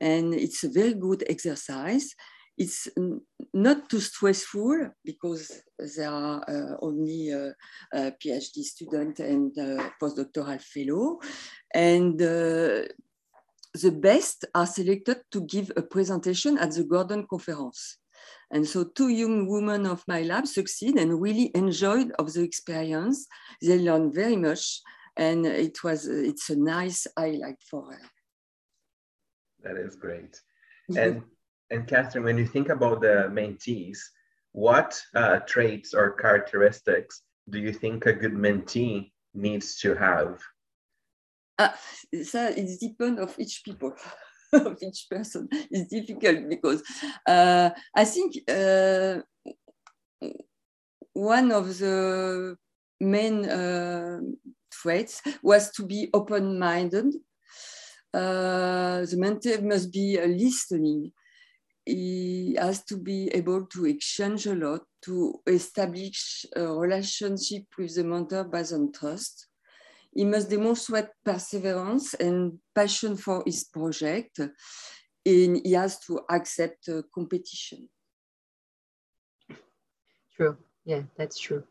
and 0.00 0.34
it's 0.34 0.62
a 0.64 0.68
very 0.68 0.94
good 0.94 1.24
exercise 1.28 2.14
it's 2.58 2.88
not 3.54 3.88
too 3.88 4.00
stressful 4.00 4.90
because 5.04 5.62
there 5.96 6.10
are 6.10 6.42
uh, 6.48 6.76
only 6.82 7.32
uh, 7.32 7.50
a 7.94 8.12
PhD 8.12 8.62
student 8.62 9.20
and 9.20 9.54
postdoctoral 10.02 10.60
fellow. 10.60 11.20
And 11.74 12.20
uh, 12.20 12.88
the 13.74 13.92
best 13.92 14.44
are 14.54 14.66
selected 14.66 15.18
to 15.30 15.40
give 15.42 15.70
a 15.76 15.82
presentation 15.82 16.58
at 16.58 16.72
the 16.72 16.84
Gordon 16.84 17.26
Conference. 17.28 17.98
And 18.50 18.66
so 18.66 18.84
two 18.84 19.08
young 19.08 19.46
women 19.48 19.86
of 19.86 20.02
my 20.08 20.22
lab 20.22 20.46
succeed 20.46 20.96
and 20.96 21.22
really 21.22 21.52
enjoyed 21.54 22.10
of 22.18 22.32
the 22.32 22.42
experience. 22.42 23.26
They 23.62 23.78
learned 23.78 24.14
very 24.14 24.36
much 24.36 24.80
and 25.16 25.46
it 25.46 25.84
was, 25.84 26.06
it's 26.06 26.50
a 26.50 26.56
nice 26.56 27.06
highlight 27.16 27.62
for 27.70 27.92
her. 27.92 28.00
That 29.62 29.76
is 29.76 29.96
great. 29.96 30.40
And 30.96 31.22
and 31.70 31.86
Catherine, 31.86 32.24
when 32.24 32.38
you 32.38 32.46
think 32.46 32.68
about 32.68 33.00
the 33.00 33.28
mentees, 33.30 33.98
what 34.52 35.00
uh, 35.14 35.40
traits 35.40 35.94
or 35.94 36.12
characteristics 36.12 37.22
do 37.50 37.58
you 37.58 37.72
think 37.72 38.06
a 38.06 38.12
good 38.12 38.34
mentee 38.34 39.12
needs 39.34 39.78
to 39.80 39.94
have? 39.94 40.40
Uh, 41.58 41.70
so 42.22 42.46
it 42.46 42.80
depends 42.80 43.20
of 43.20 43.38
each 43.38 43.62
people, 43.64 43.92
of 44.52 44.78
each 44.82 45.06
person. 45.10 45.48
It's 45.70 45.90
difficult 45.90 46.48
because 46.48 46.82
uh, 47.26 47.70
I 47.94 48.04
think 48.04 48.34
uh, 48.48 49.20
one 51.12 51.52
of 51.52 51.78
the 51.78 52.56
main 53.00 53.44
uh, 53.44 54.20
traits 54.70 55.22
was 55.42 55.70
to 55.72 55.84
be 55.84 56.08
open-minded. 56.14 57.14
Uh, 58.14 59.00
the 59.00 59.16
mentee 59.16 59.62
must 59.62 59.92
be 59.92 60.18
listening 60.18 61.12
he 61.88 62.54
has 62.60 62.84
to 62.84 62.98
be 62.98 63.28
able 63.32 63.64
to 63.66 63.86
exchange 63.86 64.46
a 64.46 64.54
lot, 64.54 64.82
to 65.02 65.40
establish 65.46 66.44
a 66.54 66.66
relationship 66.66 67.64
with 67.78 67.94
the 67.94 68.04
mentor 68.04 68.44
based 68.44 68.74
on 68.74 68.92
trust. 68.92 69.46
He 70.14 70.24
must 70.24 70.50
demonstrate 70.50 71.06
perseverance 71.24 72.14
and 72.14 72.58
passion 72.74 73.16
for 73.16 73.42
his 73.46 73.64
project, 73.64 74.38
and 74.38 75.60
he 75.64 75.72
has 75.72 75.98
to 76.00 76.20
accept 76.28 76.88
uh, 76.88 77.02
competition. 77.14 77.88
True. 80.36 80.56
Yeah, 80.84 81.02
that's 81.16 81.38
true. 81.38 81.64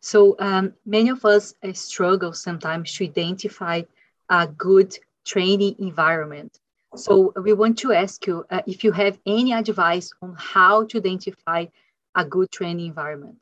So 0.00 0.36
um, 0.38 0.74
many 0.84 1.10
of 1.10 1.24
us 1.24 1.54
uh, 1.62 1.72
struggle 1.72 2.32
sometimes 2.32 2.92
to 2.94 3.04
identify 3.04 3.82
a 4.28 4.46
good 4.46 4.96
training 5.24 5.76
environment. 5.78 6.58
So 6.94 7.32
we 7.42 7.52
want 7.54 7.78
to 7.78 7.92
ask 7.92 8.26
you 8.26 8.44
uh, 8.50 8.60
if 8.66 8.84
you 8.84 8.92
have 8.92 9.18
any 9.26 9.52
advice 9.52 10.10
on 10.20 10.34
how 10.38 10.84
to 10.86 10.98
identify 10.98 11.66
a 12.14 12.24
good 12.24 12.50
training 12.50 12.86
environment. 12.86 13.36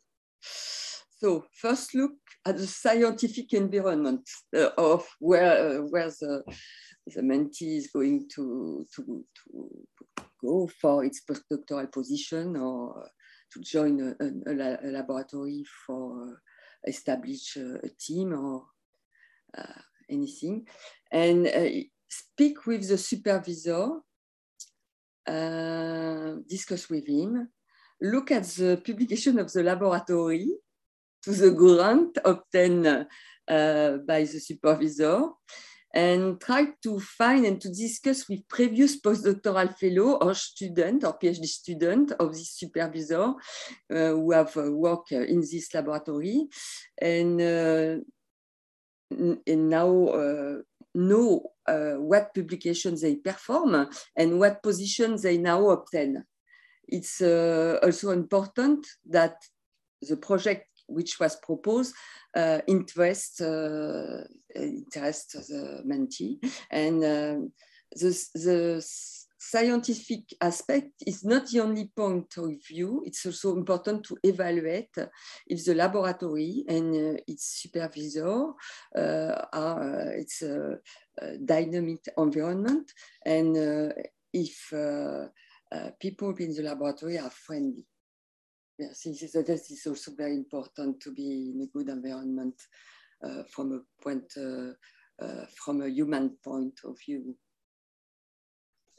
So 1.19 1.45
first 1.53 1.95
look 1.95 2.13
at 2.47 2.57
the 2.57 2.67
scientific 2.67 3.53
environment 3.53 4.29
uh, 4.57 4.71
of 4.79 5.07
where, 5.19 5.81
uh, 5.81 5.83
where 5.83 6.09
the, 6.09 6.43
the 7.07 7.23
mentee 7.23 7.77
is 7.77 7.89
going 7.89 8.29
to, 8.37 8.87
to, 8.97 9.25
to 9.45 10.25
go 10.43 10.71
for 10.81 11.05
its 11.05 11.21
postdoctoral 11.29 11.93
position 11.93 12.57
or 12.57 13.09
to 13.53 13.61
join 13.61 14.01
a, 14.01 14.51
a, 14.51 14.89
a 14.89 14.91
laboratory 14.93 15.65
for 15.87 16.23
uh, 16.23 16.35
establish 16.87 17.57
a, 17.57 17.75
a 17.85 17.89
team 17.99 18.33
or 18.33 18.65
uh, 19.59 19.81
anything. 20.09 20.67
And 21.11 21.47
uh, 21.49 21.69
speak 22.11 22.67
with 22.67 22.89
the 22.89 22.99
supervisor, 22.99 24.01
uh, 25.27 26.35
discuss 26.49 26.91
with 26.91 27.07
him, 27.07 27.49
look 28.01 28.31
at 28.31 28.45
the 28.45 28.77
publication 28.85 29.39
of 29.39 29.53
the 29.53 29.63
laboratory 29.63 30.51
to 31.23 31.31
the 31.33 31.51
grant 31.51 32.19
obtained 32.25 32.87
uh, 32.87 33.97
by 34.07 34.21
the 34.25 34.41
supervisor 34.41 35.29
and 35.93 36.41
try 36.41 36.69
to 36.83 37.01
find 37.01 37.45
and 37.45 37.61
to 37.61 37.69
discuss 37.69 38.29
with 38.29 38.47
previous 38.49 39.01
postdoctoral 39.01 39.77
fellow 39.77 40.19
or 40.19 40.35
student 40.35 41.05
or 41.05 41.19
PhD 41.19 41.45
student 41.45 42.13
of 42.13 42.33
this 42.33 42.53
supervisor 42.53 43.23
uh, 43.25 43.35
who 43.89 44.31
have 44.31 44.57
uh, 44.57 44.71
worked 44.71 45.13
in 45.13 45.41
this 45.41 45.75
laboratory. 45.75 46.47
And, 47.01 47.41
uh, 47.41 47.97
and 49.11 49.69
now 49.69 50.07
uh, 50.07 50.59
know 50.95 51.43
uh, 51.67 51.95
what 51.95 52.35
publications 52.35 53.03
they 53.03 53.17
perform 53.17 53.89
and 54.17 54.39
what 54.39 54.63
positions 54.63 55.23
they 55.23 55.39
now 55.39 55.71
obtain. 55.71 56.25
It's 56.89 57.21
uh, 57.21 57.79
also 57.83 58.11
important 58.11 58.87
that 59.09 59.37
the 60.03 60.17
project 60.17 60.67
which 60.87 61.21
was 61.21 61.37
proposed 61.37 61.95
uh, 62.37 62.61
interest, 62.67 63.41
uh, 63.41 64.25
interest 64.55 65.33
the 65.33 65.83
mentee 65.87 66.39
and 66.71 67.03
uh, 67.03 67.37
the, 67.93 68.29
the 68.35 68.87
scientific 69.41 70.35
aspect 70.43 71.03
is 71.07 71.25
not 71.25 71.49
the 71.49 71.61
only 71.61 71.87
point 71.97 72.37
of 72.37 72.53
view. 72.69 73.03
It's 73.07 73.25
also 73.25 73.57
important 73.57 74.05
to 74.05 74.19
evaluate 74.23 74.95
if 75.47 75.65
the 75.65 75.75
laboratory 75.75 76.63
and 76.69 76.95
uh, 76.95 77.21
its 77.27 77.63
supervisor 77.63 78.53
uh, 78.95 79.47
are 79.53 80.09
uh, 80.09 80.11
it's 80.13 80.43
a, 80.43 80.79
a, 81.19 81.39
dynamic 81.39 82.01
environment 82.19 82.93
and 83.25 83.57
uh, 83.57 83.93
if 84.31 84.71
uh, 84.75 85.29
uh, 85.75 85.91
people 85.99 86.35
in 86.37 86.55
the 86.55 86.63
laboratory 86.63 87.19
are 87.19 87.31
friendly. 87.31 87.87
Yes, 88.79 89.07
so 89.33 89.43
this 89.43 89.71
is 89.71 89.87
also 89.87 90.13
very 90.17 90.35
important 90.35 91.01
to 91.01 91.15
be 91.15 91.53
in 91.55 91.63
a 91.63 91.79
good 91.79 91.89
environment 91.89 92.61
from 93.51 93.73
a 93.73 94.03
point, 94.03 94.33
from 94.33 95.83
a 95.83 95.89
human 95.89 96.37
point 96.43 96.81
of 96.85 96.99
view. 96.99 97.37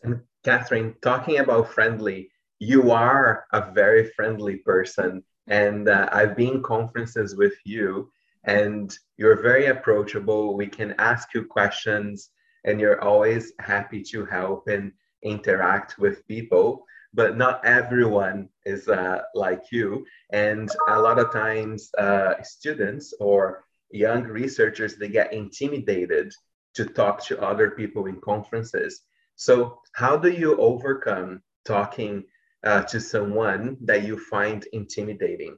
And 0.04 0.22
Catherine, 0.44 0.96
talking 1.02 1.40
about 1.40 1.72
friendly, 1.72 2.32
you 2.60 2.92
are 2.92 3.46
a 3.54 3.72
very 3.72 4.10
friendly 4.16 4.58
person. 4.58 5.24
And 5.48 5.90
uh, 5.90 6.10
I've 6.12 6.36
been 6.36 6.64
conferences 6.64 7.36
with 7.36 7.54
you, 7.66 8.12
and 8.44 8.96
you're 9.18 9.42
very 9.42 9.68
approachable. 9.68 10.56
We 10.56 10.68
can 10.68 10.96
ask 10.98 11.34
you 11.34 11.46
questions, 11.46 12.30
and 12.64 12.80
you're 12.80 13.02
always 13.02 13.54
happy 13.60 14.04
to 14.12 14.26
help 14.26 14.68
and 14.68 14.92
interact 15.24 15.98
with 16.00 16.28
people. 16.28 16.86
But 17.14 17.38
not 17.38 17.66
everyone 17.66 18.50
is 18.66 18.88
uh, 18.88 19.24
like 19.36 19.64
you. 19.72 20.06
And 20.32 20.70
a 20.88 21.00
lot 21.00 21.20
of 21.20 21.32
times, 21.32 21.92
uh, 21.98 22.42
students 22.42 23.14
or 23.20 23.66
young 23.92 24.24
researchers 24.24 24.96
they 24.96 25.10
get 25.10 25.34
intimidated 25.34 26.34
to 26.76 26.86
talk 26.86 27.24
to 27.26 27.42
other 27.42 27.72
people 27.72 28.06
in 28.06 28.22
conferences 28.22 29.02
so, 29.42 29.80
how 29.94 30.18
do 30.18 30.30
you 30.30 30.56
overcome 30.58 31.42
talking 31.66 32.26
uh, 32.64 32.84
to 32.84 33.00
someone 33.00 33.76
that 33.82 34.04
you 34.04 34.20
find 34.20 34.68
intimidating? 34.72 35.58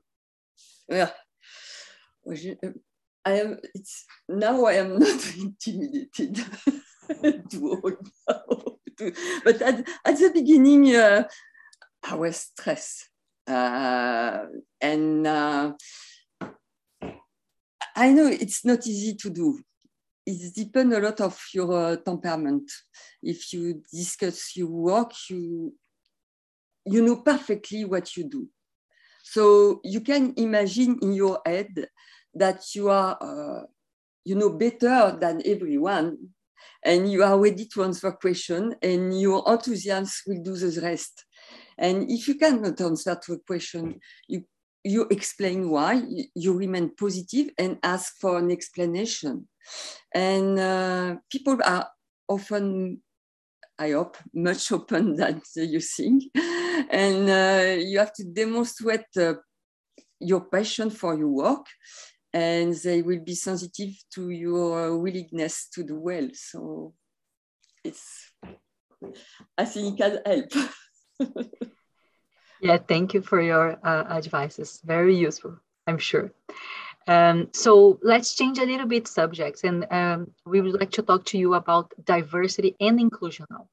Yeah. 0.88 1.10
I 2.26 3.34
am. 3.44 3.60
It's 3.76 4.06
now 4.30 4.64
I 4.64 4.76
am 4.76 5.00
not 5.04 5.36
intimidated 5.36 6.46
but 9.44 9.62
at, 9.62 9.86
at 10.06 10.18
the 10.18 10.32
beginning, 10.34 10.96
uh, 10.96 11.28
I 12.04 12.16
was 12.16 12.38
stressed, 12.38 13.10
uh, 13.48 14.46
and 14.80 15.28
uh, 15.28 15.74
I 17.98 18.14
know 18.14 18.28
it's 18.28 18.64
not 18.64 18.88
easy 18.88 19.16
to 19.16 19.30
do. 19.30 19.60
It 20.26 20.56
depends 20.56 20.96
a 20.96 21.00
lot 21.02 21.20
of 21.22 21.40
your 21.54 21.74
uh, 21.74 21.96
temperament. 21.98 22.72
If 23.22 23.52
you 23.54 23.82
discuss 23.92 24.56
your 24.56 24.70
work, 24.70 25.12
you 25.30 25.74
you 26.86 27.02
know 27.02 27.18
perfectly 27.18 27.86
what 27.86 28.16
you 28.16 28.30
do. 28.30 28.48
So 29.24 29.80
you 29.84 30.02
can 30.02 30.34
imagine 30.36 31.00
in 31.02 31.14
your 31.14 31.40
head 31.46 31.88
that 32.36 32.76
you 32.76 32.90
are, 32.90 33.18
uh, 33.22 33.66
you 34.26 34.36
know, 34.36 34.50
better 34.50 35.18
than 35.20 35.42
everyone, 35.46 36.18
and 36.84 37.10
you 37.12 37.24
are 37.24 37.40
ready 37.40 37.66
to 37.74 37.84
answer 37.84 38.12
question, 38.12 38.76
and 38.82 39.20
your 39.20 39.44
enthusiasm 39.48 40.12
will 40.28 40.44
do 40.44 40.56
the 40.56 40.82
rest. 40.82 41.26
And 41.78 42.10
if 42.10 42.28
you 42.28 42.36
cannot 42.36 42.80
answer 42.82 43.18
to 43.24 43.34
a 43.34 43.40
question, 43.40 44.00
you 44.28 44.44
you 44.84 45.08
explain 45.10 45.70
why, 45.70 46.04
you 46.36 46.54
remain 46.54 46.92
positive 46.96 47.50
and 47.58 47.78
ask 47.84 48.16
for 48.20 48.38
an 48.38 48.52
explanation. 48.52 49.48
And 50.14 50.60
uh, 50.60 51.16
people 51.32 51.58
are 51.64 51.90
often, 52.28 53.02
I 53.80 53.92
hope, 53.92 54.18
much 54.34 54.72
open 54.78 55.16
than 55.16 55.42
you 55.56 55.80
think. 55.80 56.24
And 56.36 57.30
uh, 57.30 57.82
you 57.82 58.00
have 58.00 58.14
to 58.14 58.24
demonstrate 58.26 59.06
uh, 59.18 59.36
your 60.20 60.42
passion 60.42 60.90
for 60.90 61.18
your 61.18 61.30
work 61.30 61.66
and 62.34 62.74
they 62.74 63.02
will 63.02 63.20
be 63.20 63.36
sensitive 63.36 63.94
to 64.16 64.32
your 64.32 64.98
willingness 64.98 65.70
to 65.70 65.84
do 65.84 66.00
well. 66.00 66.28
So 66.34 66.94
it's, 67.84 68.32
I 69.58 69.66
think 69.66 70.00
it 70.00 70.04
can 70.04 70.20
help. 70.26 71.70
yeah, 72.64 72.78
thank 72.78 73.14
you 73.14 73.22
for 73.22 73.42
your 73.42 73.78
uh, 73.84 74.06
advice. 74.08 74.58
It's 74.58 74.80
very 74.86 75.16
useful, 75.16 75.60
I'm 75.86 75.98
sure. 75.98 76.32
Um, 77.08 77.50
so 77.54 78.00
let's 78.02 78.34
change 78.36 78.58
a 78.58 78.66
little 78.66 78.88
bit 78.88 79.10
subjects 79.10 79.66
and 79.66 79.86
um, 79.92 80.32
we 80.46 80.62
would 80.62 80.80
like 80.80 80.92
to 80.92 81.02
talk 81.02 81.26
to 81.26 81.38
you 81.38 81.56
about 81.56 81.92
diversity 82.06 82.78
and 82.80 83.02
inclusion 83.02 83.46
now. 83.52 83.68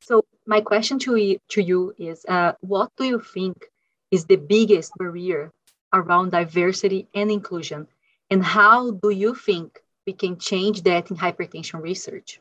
So 0.00 0.24
my 0.46 0.62
question 0.62 0.98
to 1.00 1.16
you, 1.16 1.38
to 1.50 1.62
you 1.62 1.94
is, 1.98 2.24
uh, 2.26 2.52
what 2.60 2.90
do 2.96 3.04
you 3.04 3.20
think 3.20 3.66
is 4.10 4.24
the 4.24 4.36
biggest 4.36 4.92
barrier 4.98 5.52
around 5.92 6.30
diversity 6.30 7.06
and 7.14 7.30
inclusion? 7.30 7.86
And 8.30 8.42
how 8.42 8.92
do 8.92 9.10
you 9.10 9.34
think 9.34 9.80
we 10.06 10.14
can 10.14 10.38
change 10.38 10.82
that 10.84 11.10
in 11.10 11.18
hypertension 11.18 11.82
research? 11.82 12.40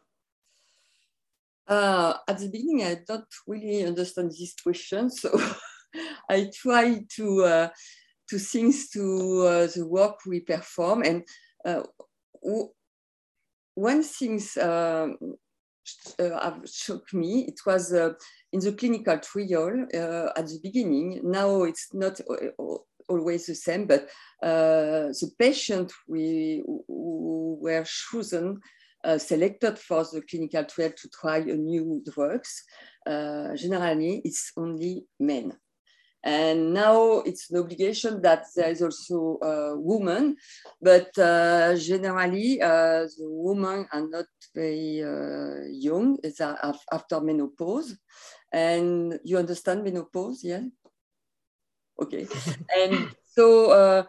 Uh, 1.67 2.13
at 2.27 2.39
the 2.39 2.49
beginning, 2.49 2.83
I 2.83 2.99
don't 3.05 3.25
really 3.47 3.85
understand 3.85 4.31
this 4.31 4.53
question, 4.61 5.09
so 5.21 5.29
I 6.29 6.49
try 6.53 7.01
to 7.15 7.43
uh, 7.43 7.69
to 8.29 8.39
think 8.39 8.75
to 8.93 9.45
uh, 9.47 9.67
the 9.67 9.85
work 9.87 10.19
we 10.25 10.39
perform. 10.39 11.03
And 11.03 11.23
uh, 11.65 11.83
one 13.75 14.03
thing 14.03 14.41
um, 14.61 15.17
uh, 16.19 16.51
shocked 16.65 17.13
me, 17.13 17.45
it 17.47 17.59
was 17.65 17.93
uh, 17.93 18.13
in 18.51 18.59
the 18.59 18.73
clinical 18.73 19.17
trial 19.19 19.85
at 19.93 20.47
the 20.47 20.59
beginning. 20.61 21.21
Now 21.23 21.63
it's 21.63 21.89
not 21.93 22.19
always 23.09 23.45
the 23.45 23.55
same, 23.55 23.85
but 23.85 24.03
uh, 24.41 25.11
the 25.11 25.31
patient 25.37 25.91
we 26.07 26.63
who 26.65 27.57
were 27.61 27.85
chosen 27.85 28.59
uh, 29.03 29.17
selected 29.17 29.77
for 29.77 30.03
the 30.05 30.21
clinical 30.29 30.63
trial 30.63 30.91
to 30.95 31.09
try 31.09 31.37
a 31.37 31.55
new 31.55 32.01
drugs. 32.09 32.63
Uh, 33.05 33.55
generally, 33.55 34.21
it's 34.23 34.51
only 34.57 35.05
men. 35.19 35.53
And 36.23 36.73
now 36.73 37.19
it's 37.19 37.51
an 37.51 37.59
obligation 37.59 38.21
that 38.21 38.45
there 38.55 38.71
is 38.71 38.81
also 38.81 39.39
a 39.41 39.77
woman, 39.77 40.37
but 40.81 41.17
uh, 41.17 41.75
generally 41.75 42.61
uh, 42.61 43.03
the 43.17 43.27
women 43.27 43.87
are 43.91 44.07
not 44.07 44.25
very 44.55 45.03
uh, 45.03 45.67
young, 45.69 46.17
it's 46.23 46.39
after 46.39 47.19
menopause. 47.19 47.97
And 48.53 49.19
you 49.25 49.37
understand 49.37 49.83
menopause, 49.83 50.43
yeah? 50.43 50.61
okay 52.01 52.27
and 52.77 53.09
so 53.25 53.71
uh, 53.71 54.03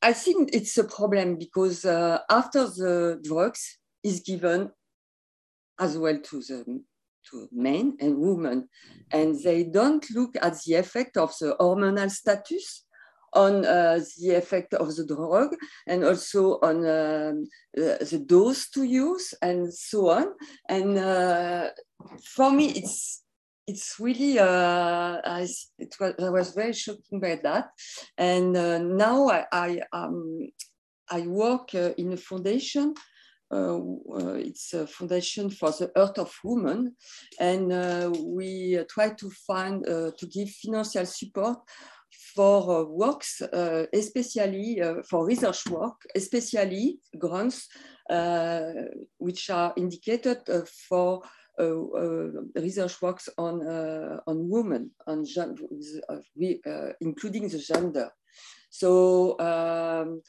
i 0.00 0.12
think 0.12 0.50
it's 0.52 0.76
a 0.78 0.84
problem 0.84 1.36
because 1.36 1.84
uh, 1.84 2.18
after 2.30 2.66
the 2.66 3.20
drugs 3.22 3.78
is 4.02 4.20
given 4.20 4.70
as 5.78 5.96
well 5.96 6.18
to 6.18 6.40
the 6.42 6.82
to 7.30 7.48
men 7.52 7.96
and 8.00 8.18
women. 8.18 8.68
And 9.10 9.40
they 9.42 9.64
don't 9.64 10.04
look 10.10 10.36
at 10.40 10.60
the 10.62 10.74
effect 10.74 11.16
of 11.16 11.34
the 11.40 11.56
hormonal 11.60 12.10
status 12.10 12.84
on 13.34 13.64
uh, 13.64 13.98
the 14.20 14.34
effect 14.34 14.74
of 14.74 14.94
the 14.94 15.06
drug 15.06 15.54
and 15.86 16.04
also 16.04 16.58
on 16.62 16.84
uh, 16.84 17.32
the 17.74 18.22
dose 18.26 18.68
to 18.70 18.82
use 18.82 19.34
and 19.40 19.72
so 19.72 20.10
on. 20.10 20.26
And 20.68 20.98
uh, 20.98 21.70
for 22.34 22.50
me 22.50 22.66
it's 22.70 23.22
it's 23.66 23.94
really 24.00 24.38
uh, 24.38 25.20
I, 25.24 25.46
it 25.78 25.94
was, 26.00 26.14
I 26.18 26.30
was 26.30 26.50
very 26.50 26.72
shocked 26.72 27.08
by 27.12 27.40
that. 27.42 27.70
And 28.18 28.56
uh, 28.56 28.78
now 28.78 29.28
I 29.28 29.46
I, 29.52 29.80
um, 29.92 30.48
I 31.10 31.22
work 31.22 31.74
uh, 31.74 31.92
in 31.96 32.12
a 32.12 32.16
foundation 32.16 32.94
it's 33.52 34.72
a 34.74 34.86
foundation 34.86 35.50
for 35.50 35.70
the 35.70 35.90
Earth 35.96 36.18
of 36.18 36.32
Women 36.42 36.96
and 37.38 37.72
uh, 37.72 38.12
we 38.24 38.82
try 38.88 39.10
to 39.10 39.30
find 39.46 39.84
to 39.84 40.26
give 40.30 40.50
financial 40.50 41.06
support 41.06 41.58
for 42.34 42.84
works 42.86 43.42
especially 43.92 44.80
for 45.08 45.26
research 45.26 45.66
work 45.68 45.96
especially 46.14 46.98
grants 47.18 47.68
which 49.18 49.50
are 49.50 49.72
indicated 49.76 50.38
for 50.88 51.22
uh, 51.58 51.64
uh, 51.64 52.30
research 52.56 53.02
works 53.02 53.28
on 53.36 53.66
uh, 53.66 54.18
on 54.26 54.48
women, 54.48 54.90
on 55.06 55.22
gender, 55.24 55.62
including 57.00 57.48
the 57.48 57.58
gender. 57.58 58.10
So 58.70 59.38
um, 59.38 60.22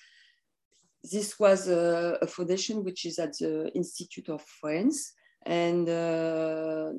this 1.04 1.38
was 1.40 1.68
a, 1.68 2.18
a, 2.22 2.28
foundation 2.28 2.84
which 2.84 3.06
is 3.06 3.20
at 3.20 3.38
the 3.38 3.72
Institute 3.76 4.30
of 4.30 4.42
France, 4.42 5.14
and 5.46 5.90
uh, 5.90 6.92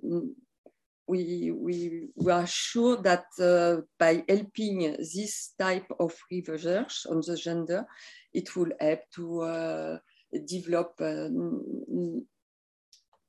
we, 1.07 1.51
we, 1.51 2.09
we 2.15 2.33
are 2.33 2.47
sure 2.47 2.97
that 2.99 3.25
uh, 3.41 3.83
by 3.99 4.23
helping 4.29 4.97
this 4.99 5.53
type 5.59 5.91
of 5.99 6.15
research 6.31 7.07
on 7.11 7.23
the 7.27 7.37
gender, 7.37 7.87
it 8.33 8.55
will 8.57 8.73
help 8.81 9.01
to 9.15 9.41
uh, 9.43 9.99
develop 10.47 10.95
in 11.01 12.27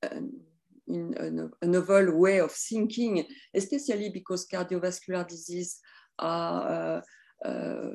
a, 0.04 1.48
a, 1.62 1.66
novel 1.66 2.18
way 2.18 2.40
of 2.40 2.52
thinking, 2.52 3.26
especially 3.54 4.10
because 4.10 4.48
cardiovascular 4.48 5.28
disease 5.28 5.80
are 6.20 7.02
uh, 7.44 7.48
uh, 7.48 7.92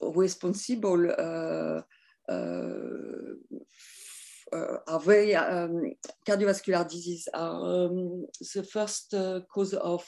responsible, 0.00 1.10
uh, 2.28 3.34
uh, 4.52 4.56
uh 4.56 4.78
are 4.86 5.00
very, 5.00 5.34
um, 5.34 5.92
cardiovascular 6.26 6.88
disease 6.88 7.28
are 7.32 7.86
um, 7.86 8.26
the 8.54 8.62
first 8.62 9.14
uh, 9.14 9.40
cause 9.52 9.74
of 9.74 10.04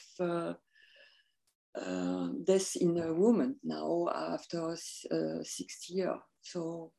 death 2.45 2.75
in 2.77 2.97
a 2.97 3.13
woman 3.13 3.55
now 3.63 4.07
after 4.13 4.75
60 4.75 5.93
years. 5.93 6.17
So 6.41 6.91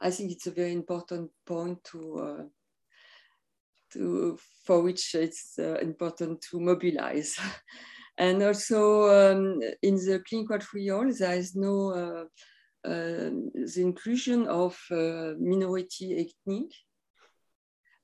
I 0.00 0.10
think 0.10 0.32
it's 0.32 0.46
a 0.46 0.52
very 0.52 0.72
important 0.72 1.30
point 1.46 1.82
to 1.92 2.50
to, 3.92 4.38
for 4.64 4.82
which 4.82 5.14
it's 5.14 5.58
uh, 5.58 5.78
important 5.80 6.42
to 6.50 6.60
mobilize. 6.60 7.38
and 8.18 8.42
also 8.42 9.32
um, 9.32 9.60
in 9.82 9.94
the 9.96 10.22
clinical 10.28 10.58
trial, 10.58 11.10
there 11.18 11.36
is 11.36 11.54
no 11.54 11.92
uh, 11.92 12.24
uh, 12.24 12.24
the 12.88 13.80
inclusion 13.82 14.46
of 14.48 14.78
uh, 14.90 15.34
minority 15.38 16.18
ethnic 16.18 16.70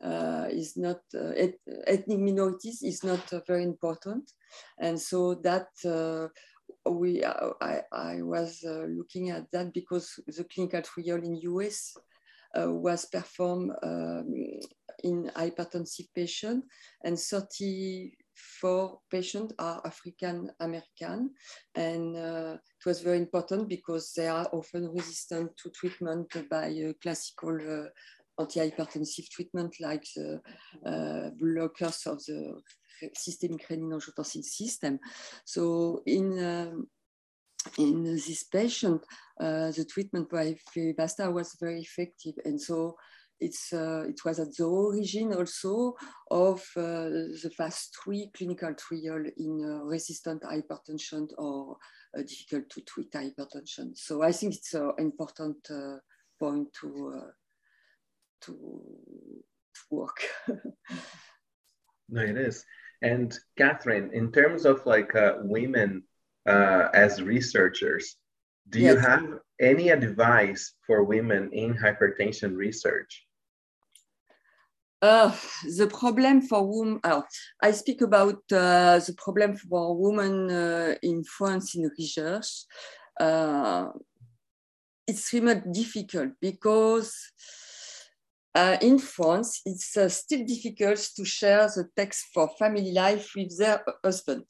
uh, 0.03 0.47
is 0.51 0.77
not 0.77 1.01
uh, 1.15 1.33
et 1.37 1.55
ethnic 1.87 2.19
minorities 2.19 2.83
is 2.83 3.03
not 3.05 3.23
very 3.47 3.63
important, 3.63 4.31
and 4.79 5.01
so 5.01 5.35
that 5.35 5.69
we 6.87 7.25
I, 7.25 7.83
I 7.93 8.23
was 8.23 8.63
looking 8.65 9.31
at 9.31 9.51
that 9.53 9.73
because 9.73 10.21
the 10.27 10.45
clinical 10.45 10.83
trial 10.83 11.23
in 11.23 11.37
US 11.37 11.97
was 12.57 13.07
performed 13.07 13.73
um, 13.83 14.35
in 15.03 15.31
hypertensive 15.35 16.09
patients, 16.15 16.67
and 17.03 17.19
30 17.19 18.13
four 18.35 19.01
patients 19.11 19.55
are 19.59 19.81
African 19.85 20.51
American, 20.61 21.31
and 21.75 22.17
uh, 22.17 22.55
it 22.55 22.87
was 22.87 23.01
very 23.01 23.19
important 23.19 23.69
because 23.69 24.13
they 24.17 24.29
are 24.29 24.49
often 24.53 24.91
resistant 24.91 25.57
to 25.57 25.71
treatment 25.71 26.29
by 26.51 26.67
uh, 26.71 26.93
classical 27.03 27.55
uh, 27.55 28.43
antihypertensive 28.43 29.29
treatment 29.31 29.75
like 29.81 30.05
the 30.17 30.41
uh, 30.85 31.31
blockers 31.41 32.07
of 32.07 32.19
the 32.27 32.61
systemic 33.15 33.69
renin-angiotensin 33.69 34.43
system. 34.43 34.99
So 35.45 36.03
in 36.07 36.45
um, 36.45 36.89
in 37.79 38.05
this 38.05 38.45
patient, 38.45 39.03
uh, 39.41 39.71
the 39.71 39.87
treatment 39.89 40.29
by 40.29 40.55
Fevasta 40.77 41.33
was 41.33 41.57
very 41.61 41.81
effective, 41.81 42.35
and 42.45 42.61
so 42.61 42.97
it's, 43.41 43.73
uh, 43.73 44.05
it 44.09 44.25
was 44.25 44.39
at 44.39 44.55
the 44.57 44.65
origin 44.65 45.33
also 45.33 45.95
of 46.31 46.61
uh, 46.77 47.09
the 47.43 47.51
phase 47.57 47.91
three 48.03 48.31
clinical 48.37 48.75
trial 48.75 49.25
in 49.37 49.61
uh, 49.65 49.85
resistant 49.85 50.43
hypertension 50.43 51.29
or 51.39 51.77
uh, 52.17 52.23
difficult 52.23 52.71
to 52.71 52.81
treat 52.83 53.13
hypertension. 53.13 53.97
So 53.97 54.23
I 54.23 54.33
think 54.33 54.55
it's 54.55 54.75
an 54.75 54.93
important 54.99 55.57
uh, 55.71 55.97
point 56.39 56.69
to, 56.81 57.13
uh, 57.17 57.31
to, 58.43 58.53
to 58.53 59.81
work. 59.91 60.25
no, 62.09 62.23
it 62.23 62.37
is. 62.37 62.65
And 63.03 63.37
Catherine, 63.59 64.11
in 64.15 64.33
terms 64.33 64.65
of 64.65 64.87
like 64.87 65.13
women 65.43 66.05
as 66.47 67.21
researchers, 67.23 68.17
do 68.69 68.81
yes. 68.81 68.95
you 68.95 68.99
have 69.01 69.39
any 69.61 69.89
advice 69.91 70.75
for 70.87 71.05
women 71.05 71.51
in 71.53 71.75
hypertension 71.75 72.57
research? 72.57 73.27
Uh, 75.03 75.31
the 75.77 75.87
problem 75.87 76.41
for 76.41 76.67
women, 76.67 76.99
oh, 77.05 77.23
I 77.63 77.73
speak 77.73 78.01
about 78.01 78.41
uh, 78.51 78.99
the 78.99 79.15
problem 79.19 79.55
for 79.55 79.95
women 79.97 80.51
uh, 80.51 80.95
in 81.03 81.25
France 81.25 81.75
in 81.75 81.91
research. 81.99 82.65
Uh, 83.21 83.89
it's 85.07 85.31
really 85.33 85.61
difficult 85.73 86.33
because 86.41 87.15
uh, 88.55 88.77
in 88.81 88.99
France, 88.99 89.61
it's 89.67 89.97
uh, 89.97 90.09
still 90.09 90.45
difficult 90.47 90.99
to 91.17 91.25
share 91.25 91.67
the 91.67 91.89
text 91.97 92.27
for 92.33 92.49
family 92.59 92.93
life 92.93 93.33
with 93.37 93.59
their 93.59 93.85
husband. 94.03 94.45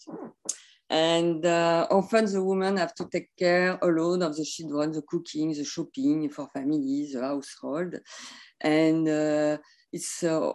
And 0.91 1.45
uh, 1.47 1.87
often 1.91 2.27
the 2.27 2.45
women 2.45 2.77
have 2.77 2.95
to 2.97 3.09
take 3.11 3.31
care 3.39 3.79
alone 3.83 4.23
of 4.23 4.37
the 4.37 4.45
children, 4.45 4.93
the 4.93 5.03
cooking, 5.03 5.53
the 5.53 5.65
shopping 5.65 6.29
for 6.29 6.49
families, 6.53 7.15
the 7.15 7.23
household. 7.23 7.97
And 8.61 9.09
uh, 9.09 9.57
it's 9.93 10.23
uh, 10.23 10.53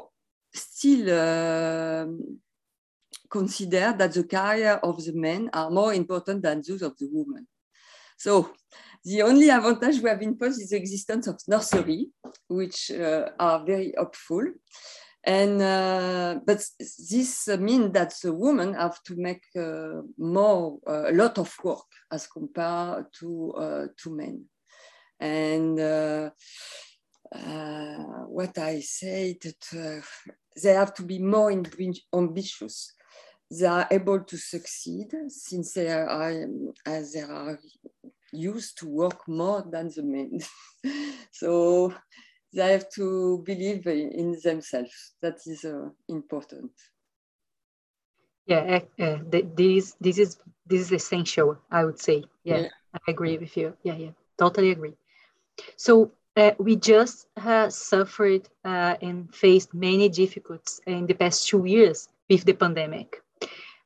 still 0.53 1.09
uh, 1.09 2.05
considered 3.29 3.97
that 3.97 4.13
the 4.13 4.23
career 4.23 4.79
of 4.83 5.03
the 5.03 5.13
men 5.13 5.49
are 5.53 5.69
more 5.69 5.93
important 5.93 6.43
than 6.43 6.61
those 6.67 6.81
of 6.81 6.97
the 6.97 7.07
women. 7.11 7.47
So 8.17 8.51
the 9.03 9.21
only 9.21 9.49
advantage 9.49 10.01
we 10.01 10.09
have 10.09 10.21
in 10.21 10.37
is 10.41 10.69
the 10.69 10.77
existence 10.77 11.27
of 11.27 11.39
nursery, 11.47 12.09
which 12.47 12.91
uh, 12.91 13.29
are 13.39 13.65
very 13.65 13.93
helpful. 13.95 14.43
And 15.23 15.61
uh, 15.61 16.39
but 16.45 16.65
this 16.79 17.47
means 17.47 17.91
that 17.91 18.13
the 18.23 18.33
women 18.33 18.73
have 18.73 19.03
to 19.03 19.15
make 19.17 19.43
uh, 19.57 20.01
more 20.17 20.79
uh, 20.87 21.09
a 21.09 21.13
lot 21.13 21.37
of 21.37 21.53
work 21.63 21.85
as 22.11 22.25
compared 22.27 23.07
to 23.19 23.51
uh, 23.51 23.87
to 24.01 24.15
men. 24.15 24.45
And 25.19 25.77
uh, 25.79 26.29
what 28.27 28.57
I 28.57 28.79
say 28.79 29.37
that 29.41 30.03
they 30.63 30.73
have 30.73 30.93
to 30.95 31.03
be 31.03 31.19
more 31.19 31.51
ambitious. 32.13 32.93
They 33.51 33.65
are 33.65 33.87
able 33.89 34.21
to 34.21 34.37
succeed 34.37 35.11
since 35.27 35.73
they 35.73 35.91
are, 35.91 36.47
as 36.85 37.13
they 37.13 37.21
are 37.21 37.59
used 38.31 38.77
to 38.79 38.87
work 38.87 39.27
more 39.27 39.65
than 39.69 39.89
the 39.89 40.03
men. 40.03 40.39
so 41.31 41.93
they 42.53 42.71
have 42.71 42.89
to 42.91 43.43
believe 43.45 43.85
in 43.87 44.37
themselves. 44.43 45.13
That 45.21 45.37
is 45.45 45.65
uh, 45.65 45.89
important. 46.07 46.71
Yeah, 48.45 48.79
uh, 48.99 49.17
this 49.29 49.95
this 50.01 50.17
is 50.17 50.37
this 50.65 50.81
is 50.81 50.91
essential. 50.91 51.57
I 51.69 51.85
would 51.85 51.99
say. 51.99 52.23
Yeah, 52.43 52.57
yeah, 52.61 52.69
I 52.93 53.11
agree 53.11 53.37
with 53.37 53.55
you. 53.55 53.75
Yeah, 53.83 53.95
yeah, 53.95 54.11
totally 54.37 54.71
agree. 54.71 54.95
So 55.75 56.11
uh, 56.35 56.51
we 56.57 56.75
just 56.75 57.27
uh, 57.37 57.69
suffered 57.69 58.47
uh, 58.65 58.95
and 59.01 59.33
faced 59.33 59.73
many 59.73 60.09
difficulties 60.09 60.81
in 60.87 61.05
the 61.05 61.13
past 61.13 61.47
two 61.47 61.65
years 61.65 62.09
with 62.29 62.45
the 62.45 62.53
pandemic. 62.53 63.21